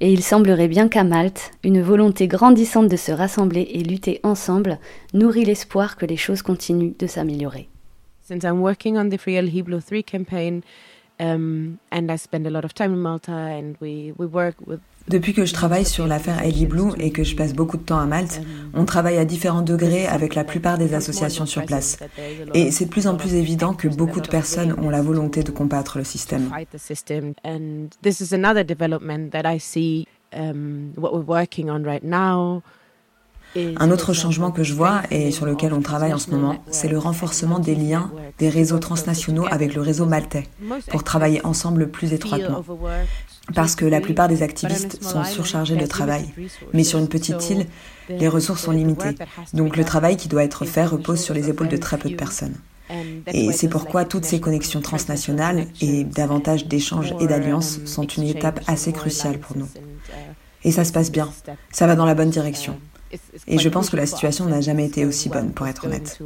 Et 0.00 0.10
il 0.10 0.22
semblerait 0.22 0.68
bien 0.68 0.88
qu'à 0.88 1.04
Malte, 1.04 1.50
une 1.62 1.82
volonté 1.82 2.28
grandissante 2.28 2.88
de 2.88 2.96
se 2.96 3.12
rassembler 3.12 3.68
et 3.74 3.82
lutter 3.82 4.20
ensemble 4.22 4.78
nourrit 5.12 5.44
l'espoir 5.44 5.98
que 5.98 6.06
les 6.06 6.16
choses 6.16 6.40
continuent 6.40 6.94
de 6.98 7.06
s'améliorer. 7.06 7.68
Since 8.22 8.44
I'm 8.44 8.62
working 8.62 8.96
on 8.96 9.10
the 9.10 9.18
Free 9.18 9.34
El 9.34 9.54
Hiblo 9.54 9.80
3 9.80 10.02
campaign, 10.02 10.62
um, 11.20 11.76
and 11.92 12.10
I 12.10 12.16
spend 12.16 12.46
a 12.46 12.50
lot 12.50 12.64
of 12.64 12.72
time 12.72 12.94
in 12.94 13.02
Malta, 13.02 13.32
and 13.32 13.74
we, 13.82 14.14
we 14.16 14.24
work 14.24 14.54
with 14.66 14.80
depuis 15.10 15.34
que 15.34 15.44
je 15.44 15.52
travaille 15.52 15.84
sur 15.84 16.06
l'affaire 16.06 16.42
Ellie 16.42 16.66
Blue 16.66 16.92
et 16.98 17.10
que 17.10 17.24
je 17.24 17.34
passe 17.34 17.52
beaucoup 17.52 17.76
de 17.76 17.82
temps 17.82 17.98
à 17.98 18.06
Malte, 18.06 18.40
on 18.72 18.84
travaille 18.84 19.18
à 19.18 19.24
différents 19.24 19.62
degrés 19.62 20.06
avec 20.06 20.34
la 20.34 20.44
plupart 20.44 20.78
des 20.78 20.94
associations 20.94 21.46
sur 21.46 21.64
place. 21.64 21.98
Et 22.54 22.70
c'est 22.70 22.84
de 22.86 22.90
plus 22.90 23.06
en 23.08 23.16
plus 23.16 23.34
évident 23.34 23.74
que 23.74 23.88
beaucoup 23.88 24.20
de 24.20 24.28
personnes 24.28 24.74
ont 24.78 24.88
la 24.88 25.02
volonté 25.02 25.42
de 25.42 25.50
combattre 25.50 25.98
le 25.98 26.04
système. 26.04 26.50
Un 33.56 33.90
autre 33.90 34.12
changement 34.12 34.52
que 34.52 34.62
je 34.62 34.74
vois 34.74 35.02
et 35.10 35.32
sur 35.32 35.44
lequel 35.44 35.72
on 35.72 35.82
travaille 35.82 36.14
en 36.14 36.18
ce 36.18 36.30
moment, 36.30 36.62
c'est 36.70 36.86
le 36.86 36.98
renforcement 36.98 37.58
des 37.58 37.74
liens 37.74 38.12
des 38.38 38.48
réseaux 38.48 38.78
transnationaux 38.78 39.44
avec 39.50 39.74
le 39.74 39.80
réseau 39.80 40.06
maltais 40.06 40.44
pour 40.88 41.02
travailler 41.02 41.44
ensemble 41.44 41.88
plus 41.88 42.12
étroitement 42.12 42.62
parce 43.54 43.74
que 43.74 43.84
la 43.84 44.00
plupart 44.00 44.28
des 44.28 44.42
activistes 44.42 45.02
sont 45.02 45.24
surchargés 45.24 45.76
de 45.76 45.86
travail. 45.86 46.32
Mais 46.72 46.84
sur 46.84 46.98
une 46.98 47.08
petite 47.08 47.50
île, 47.50 47.66
les 48.08 48.28
ressources 48.28 48.62
sont 48.62 48.72
limitées. 48.72 49.14
Donc 49.54 49.76
le 49.76 49.84
travail 49.84 50.16
qui 50.16 50.28
doit 50.28 50.44
être 50.44 50.64
fait 50.64 50.84
repose 50.84 51.20
sur 51.20 51.34
les 51.34 51.48
épaules 51.48 51.68
de 51.68 51.76
très 51.76 51.98
peu 51.98 52.10
de 52.10 52.16
personnes. 52.16 52.56
Et 53.32 53.52
c'est 53.52 53.68
pourquoi 53.68 54.04
toutes 54.04 54.24
ces 54.24 54.40
connexions 54.40 54.80
transnationales 54.80 55.66
et 55.80 56.04
davantage 56.04 56.66
d'échanges 56.66 57.14
et 57.20 57.26
d'alliances 57.26 57.84
sont 57.84 58.06
une 58.06 58.24
étape 58.24 58.60
assez 58.66 58.92
cruciale 58.92 59.38
pour 59.38 59.56
nous. 59.56 59.68
Et 60.64 60.72
ça 60.72 60.84
se 60.84 60.92
passe 60.92 61.10
bien, 61.10 61.32
ça 61.70 61.86
va 61.86 61.96
dans 61.96 62.04
la 62.04 62.14
bonne 62.14 62.30
direction. 62.30 62.78
Et 63.46 63.58
je 63.58 63.68
pense 63.68 63.90
que 63.90 63.96
la 63.96 64.06
situation 64.06 64.46
n'a 64.46 64.60
jamais 64.60 64.86
été 64.86 65.04
aussi 65.04 65.28
bonne, 65.28 65.52
pour 65.52 65.66
être 65.66 65.86
honnête. 65.86 66.20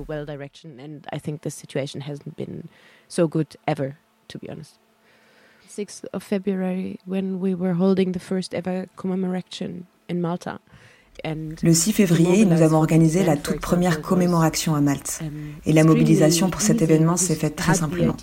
6th 5.74 6.06
of 6.12 6.22
February 6.22 6.98
when 7.06 7.40
we 7.40 7.54
were 7.54 7.74
holding 7.74 8.12
the 8.12 8.20
first 8.20 8.54
ever 8.54 8.87
commemoration 8.96 9.87
in 10.08 10.16
Malta. 10.20 10.60
Le 11.62 11.72
6 11.72 11.92
février, 11.92 12.44
nous 12.44 12.60
avons 12.60 12.78
organisé 12.78 13.22
la 13.22 13.37
toute 13.37 13.60
première 13.60 14.02
commémoration 14.02 14.74
à 14.74 14.80
Malte. 14.80 15.20
Et 15.64 15.72
la 15.72 15.84
mobilisation 15.84 16.50
pour 16.50 16.60
cet 16.60 16.82
événement 16.82 17.16
s'est 17.16 17.37
faite 17.37 17.54
très 17.56 17.74
simplement. 17.74 18.16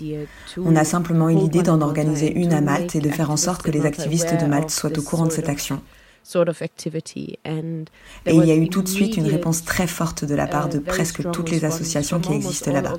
On 0.58 0.76
a 0.76 0.84
simplement 0.84 1.30
eu 1.30 1.34
l'idée 1.34 1.62
d'en 1.62 1.80
organiser 1.80 2.30
une 2.32 2.52
à 2.52 2.60
Malte 2.60 2.94
et 2.94 3.00
de 3.00 3.08
faire 3.08 3.30
en 3.30 3.38
sorte 3.38 3.62
que 3.62 3.70
les 3.70 3.86
activistes 3.86 4.38
de 4.38 4.46
Malte 4.46 4.70
soient 4.70 4.96
au 4.96 5.02
courant 5.02 5.26
de 5.26 5.32
cette 5.32 5.48
action. 5.48 5.80
Et 8.26 8.36
il 8.36 8.44
y 8.44 8.50
a 8.52 8.56
eu 8.56 8.68
tout 8.68 8.82
de 8.82 8.88
suite 8.88 9.16
une 9.16 9.26
réponse 9.26 9.64
très 9.64 9.86
forte 9.86 10.24
de 10.24 10.34
la 10.34 10.46
part 10.46 10.68
de 10.68 10.78
presque 10.78 11.28
toutes 11.32 11.50
les 11.50 11.64
associations 11.64 12.20
qui 12.20 12.34
existent 12.34 12.72
là-bas. 12.72 12.94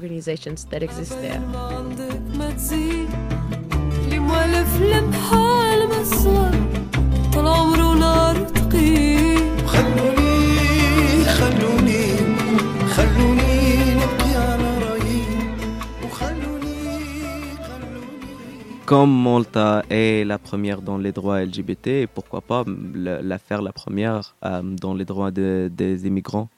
Comme 18.85 19.23
Malta 19.23 19.83
est 19.89 20.23
la 20.23 20.37
première 20.37 20.81
dans 20.81 20.97
les 20.97 21.11
droits 21.11 21.43
LGBT, 21.43 22.05
pourquoi 22.13 22.41
pas 22.41 22.63
la, 22.93 23.39
faire 23.39 23.61
la 23.61 23.71
première 23.71 24.35
euh, 24.45 24.61
dans 24.61 24.93
les 24.93 25.05
droits 25.05 25.31
des 25.31 26.05
immigrants. 26.05 26.49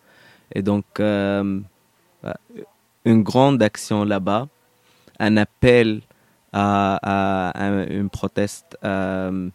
Et 0.53 0.61
donc, 0.61 0.85
euh, 0.99 1.61
euh, 2.25 2.33
une 3.05 3.23
grande 3.23 3.63
action 3.63 4.03
là-bas, 4.03 4.47
un 5.19 5.38
appel 5.38 6.01
à, 6.56 7.86
une 7.89 8.10
proteste. 8.10 8.78
Euh, 8.84 9.50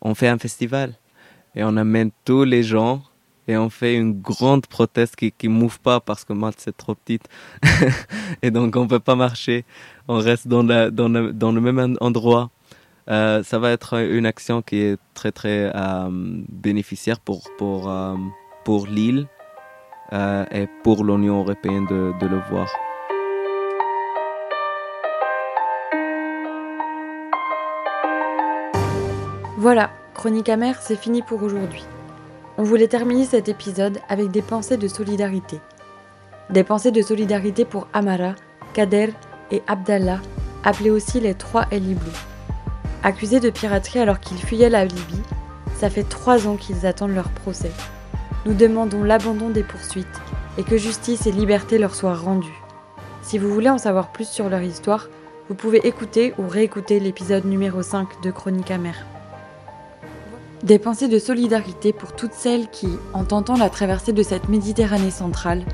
on 0.00 0.14
fait 0.14 0.28
un 0.28 0.38
festival 0.38 0.94
et 1.54 1.64
on 1.64 1.76
amène 1.76 2.10
tous 2.24 2.44
les 2.44 2.62
gens 2.62 3.02
et 3.48 3.56
on 3.56 3.70
fait 3.70 3.94
une 3.94 4.20
grande 4.20 4.66
proteste 4.66 5.16
qui 5.16 5.32
ne 5.44 5.48
mouve 5.48 5.80
pas 5.80 6.00
parce 6.00 6.24
que 6.24 6.32
Malte 6.32 6.60
c'est 6.60 6.76
trop 6.76 6.94
petite 6.94 7.28
et 8.42 8.50
donc 8.50 8.76
on 8.76 8.86
peut 8.86 9.00
pas 9.00 9.16
marcher. 9.16 9.64
On 10.08 10.18
reste 10.18 10.48
dans, 10.48 10.62
la, 10.62 10.90
dans, 10.90 11.08
le, 11.08 11.32
dans 11.32 11.52
le 11.52 11.60
même 11.60 11.96
endroit. 12.00 12.50
Euh, 13.08 13.42
ça 13.44 13.58
va 13.58 13.70
être 13.70 14.00
une 14.00 14.26
action 14.26 14.62
qui 14.62 14.78
est 14.78 14.98
très 15.14 15.30
très 15.30 15.70
euh, 15.74 16.08
bénéficiaire 16.10 17.20
pour, 17.20 17.48
pour, 17.56 17.92
pour 18.64 18.86
l'île 18.86 19.26
et 20.12 20.66
pour 20.84 21.04
l'Union 21.04 21.40
européenne 21.40 21.86
de, 21.86 22.12
de 22.20 22.26
le 22.26 22.40
voir. 22.48 22.68
Voilà, 29.58 29.88
Chronique 30.12 30.50
amère, 30.50 30.82
c'est 30.82 30.96
fini 30.96 31.22
pour 31.22 31.42
aujourd'hui. 31.42 31.86
On 32.58 32.62
voulait 32.62 32.88
terminer 32.88 33.24
cet 33.24 33.48
épisode 33.48 34.00
avec 34.06 34.30
des 34.30 34.42
pensées 34.42 34.76
de 34.76 34.86
solidarité. 34.86 35.60
Des 36.50 36.62
pensées 36.62 36.90
de 36.90 37.00
solidarité 37.00 37.64
pour 37.64 37.88
Amara, 37.94 38.34
Kader 38.74 39.14
et 39.50 39.62
Abdallah, 39.66 40.20
appelés 40.62 40.90
aussi 40.90 41.20
les 41.20 41.32
trois 41.32 41.64
El 41.70 41.84
Accusés 43.02 43.40
de 43.40 43.48
piraterie 43.48 44.00
alors 44.00 44.20
qu'ils 44.20 44.36
fuyaient 44.36 44.68
la 44.68 44.84
Libye, 44.84 45.22
ça 45.78 45.88
fait 45.88 46.06
trois 46.06 46.46
ans 46.46 46.56
qu'ils 46.56 46.84
attendent 46.84 47.14
leur 47.14 47.30
procès. 47.30 47.72
Nous 48.44 48.52
demandons 48.52 49.04
l'abandon 49.04 49.48
des 49.48 49.62
poursuites 49.62 50.20
et 50.58 50.64
que 50.64 50.76
justice 50.76 51.26
et 51.26 51.32
liberté 51.32 51.78
leur 51.78 51.94
soient 51.94 52.14
rendues. 52.14 52.62
Si 53.22 53.38
vous 53.38 53.48
voulez 53.54 53.70
en 53.70 53.78
savoir 53.78 54.12
plus 54.12 54.28
sur 54.28 54.50
leur 54.50 54.60
histoire, 54.60 55.08
vous 55.48 55.54
pouvez 55.54 55.86
écouter 55.86 56.34
ou 56.36 56.46
réécouter 56.46 57.00
l'épisode 57.00 57.46
numéro 57.46 57.80
5 57.80 58.20
de 58.22 58.30
Chronique 58.30 58.70
amère. 58.70 59.06
Des 60.66 60.80
pensées 60.80 61.06
de 61.06 61.20
solidarité 61.20 61.92
pour 61.92 62.16
toutes 62.16 62.32
celles 62.32 62.68
qui, 62.68 62.88
en 63.12 63.22
tentant 63.22 63.56
la 63.56 63.70
traversée 63.70 64.12
de 64.12 64.24
cette 64.24 64.48
Méditerranée 64.48 65.12
centrale, 65.12 65.64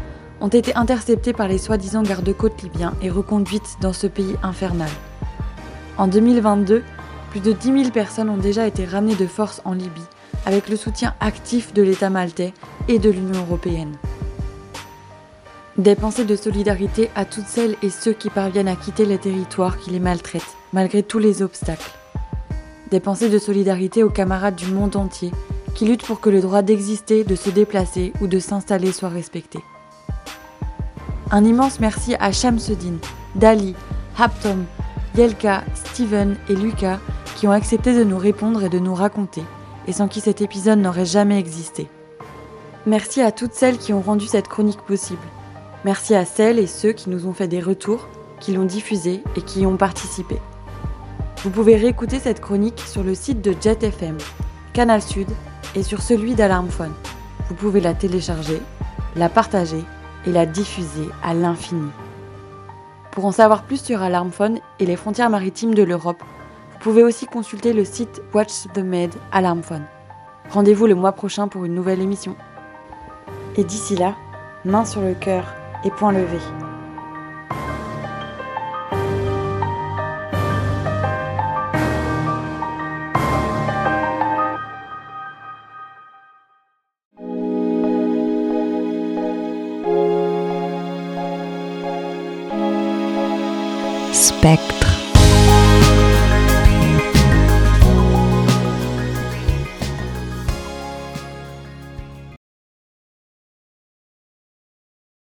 ont 0.42 0.48
été 0.48 0.74
interceptées 0.74 1.32
par 1.32 1.48
les 1.48 1.56
soi-disant 1.56 2.02
gardes-côtes 2.02 2.60
libyens 2.62 2.92
et 3.00 3.08
reconduites 3.08 3.78
dans 3.80 3.94
ce 3.94 4.06
pays 4.06 4.36
infernal. 4.42 4.90
En 5.96 6.08
2022, 6.08 6.82
plus 7.30 7.40
de 7.40 7.52
10 7.52 7.84
000 7.84 7.90
personnes 7.90 8.28
ont 8.28 8.36
déjà 8.36 8.66
été 8.66 8.84
ramenées 8.84 9.14
de 9.14 9.26
force 9.26 9.62
en 9.64 9.72
Libye, 9.72 10.02
avec 10.44 10.68
le 10.68 10.76
soutien 10.76 11.14
actif 11.20 11.72
de 11.72 11.80
l'État 11.80 12.10
maltais 12.10 12.52
et 12.88 12.98
de 12.98 13.08
l'Union 13.08 13.40
européenne. 13.40 13.96
Des 15.78 15.94
pensées 15.94 16.26
de 16.26 16.36
solidarité 16.36 17.08
à 17.16 17.24
toutes 17.24 17.46
celles 17.46 17.76
et 17.82 17.88
ceux 17.88 18.12
qui 18.12 18.28
parviennent 18.28 18.68
à 18.68 18.76
quitter 18.76 19.06
les 19.06 19.16
territoires 19.16 19.78
qui 19.78 19.88
les 19.88 20.00
maltraitent, 20.00 20.54
malgré 20.74 21.02
tous 21.02 21.18
les 21.18 21.40
obstacles 21.40 21.92
des 22.92 23.00
pensées 23.00 23.30
de 23.30 23.38
solidarité 23.38 24.02
aux 24.04 24.10
camarades 24.10 24.54
du 24.54 24.66
monde 24.66 24.96
entier 24.96 25.32
qui 25.74 25.86
luttent 25.86 26.04
pour 26.04 26.20
que 26.20 26.28
le 26.28 26.42
droit 26.42 26.60
d'exister, 26.60 27.24
de 27.24 27.34
se 27.34 27.48
déplacer 27.48 28.12
ou 28.20 28.26
de 28.26 28.38
s'installer 28.38 28.92
soit 28.92 29.08
respecté. 29.08 29.60
Un 31.30 31.42
immense 31.42 31.80
merci 31.80 32.14
à 32.20 32.30
Shamsuddin, 32.32 32.98
Dali, 33.34 33.74
Haptom, 34.18 34.66
Yelka, 35.16 35.64
Steven 35.74 36.36
et 36.50 36.54
Lucas 36.54 37.00
qui 37.36 37.46
ont 37.46 37.52
accepté 37.52 37.96
de 37.96 38.04
nous 38.04 38.18
répondre 38.18 38.62
et 38.62 38.68
de 38.68 38.78
nous 38.78 38.94
raconter, 38.94 39.42
et 39.88 39.92
sans 39.92 40.06
qui 40.06 40.20
cet 40.20 40.42
épisode 40.42 40.78
n'aurait 40.78 41.06
jamais 41.06 41.38
existé. 41.38 41.88
Merci 42.84 43.22
à 43.22 43.32
toutes 43.32 43.54
celles 43.54 43.78
qui 43.78 43.94
ont 43.94 44.02
rendu 44.02 44.26
cette 44.26 44.48
chronique 44.48 44.82
possible. 44.82 45.26
Merci 45.86 46.14
à 46.14 46.26
celles 46.26 46.58
et 46.58 46.66
ceux 46.66 46.92
qui 46.92 47.08
nous 47.08 47.26
ont 47.26 47.32
fait 47.32 47.48
des 47.48 47.60
retours, 47.60 48.08
qui 48.38 48.52
l'ont 48.52 48.66
diffusée 48.66 49.22
et 49.34 49.40
qui 49.40 49.62
y 49.62 49.66
ont 49.66 49.78
participé. 49.78 50.36
Vous 51.44 51.50
pouvez 51.50 51.74
réécouter 51.74 52.20
cette 52.20 52.40
chronique 52.40 52.78
sur 52.78 53.02
le 53.02 53.16
site 53.16 53.42
de 53.42 53.52
Jet 53.60 53.82
FM, 53.82 54.16
Canal 54.72 55.02
Sud 55.02 55.26
et 55.74 55.82
sur 55.82 56.00
celui 56.00 56.34
d'Alarmphone. 56.34 56.92
Vous 57.48 57.56
pouvez 57.56 57.80
la 57.80 57.94
télécharger, 57.94 58.62
la 59.16 59.28
partager 59.28 59.82
et 60.24 60.30
la 60.30 60.46
diffuser 60.46 61.08
à 61.20 61.34
l'infini. 61.34 61.90
Pour 63.10 63.24
en 63.24 63.32
savoir 63.32 63.64
plus 63.64 63.82
sur 63.82 64.02
Alarmphone 64.02 64.60
et 64.78 64.86
les 64.86 64.94
frontières 64.94 65.30
maritimes 65.30 65.74
de 65.74 65.82
l'Europe, 65.82 66.22
vous 66.72 66.78
pouvez 66.78 67.02
aussi 67.02 67.26
consulter 67.26 67.72
le 67.72 67.84
site 67.84 68.22
Watch 68.32 68.68
the 68.72 68.78
Med 68.78 69.12
Alarmphone. 69.32 69.84
Rendez-vous 70.48 70.86
le 70.86 70.94
mois 70.94 71.12
prochain 71.12 71.48
pour 71.48 71.64
une 71.64 71.74
nouvelle 71.74 72.00
émission. 72.00 72.36
Et 73.56 73.64
d'ici 73.64 73.96
là, 73.96 74.14
main 74.64 74.84
sur 74.84 75.00
le 75.00 75.14
cœur 75.14 75.44
et 75.84 75.90
point 75.90 76.12
levé. 76.12 76.38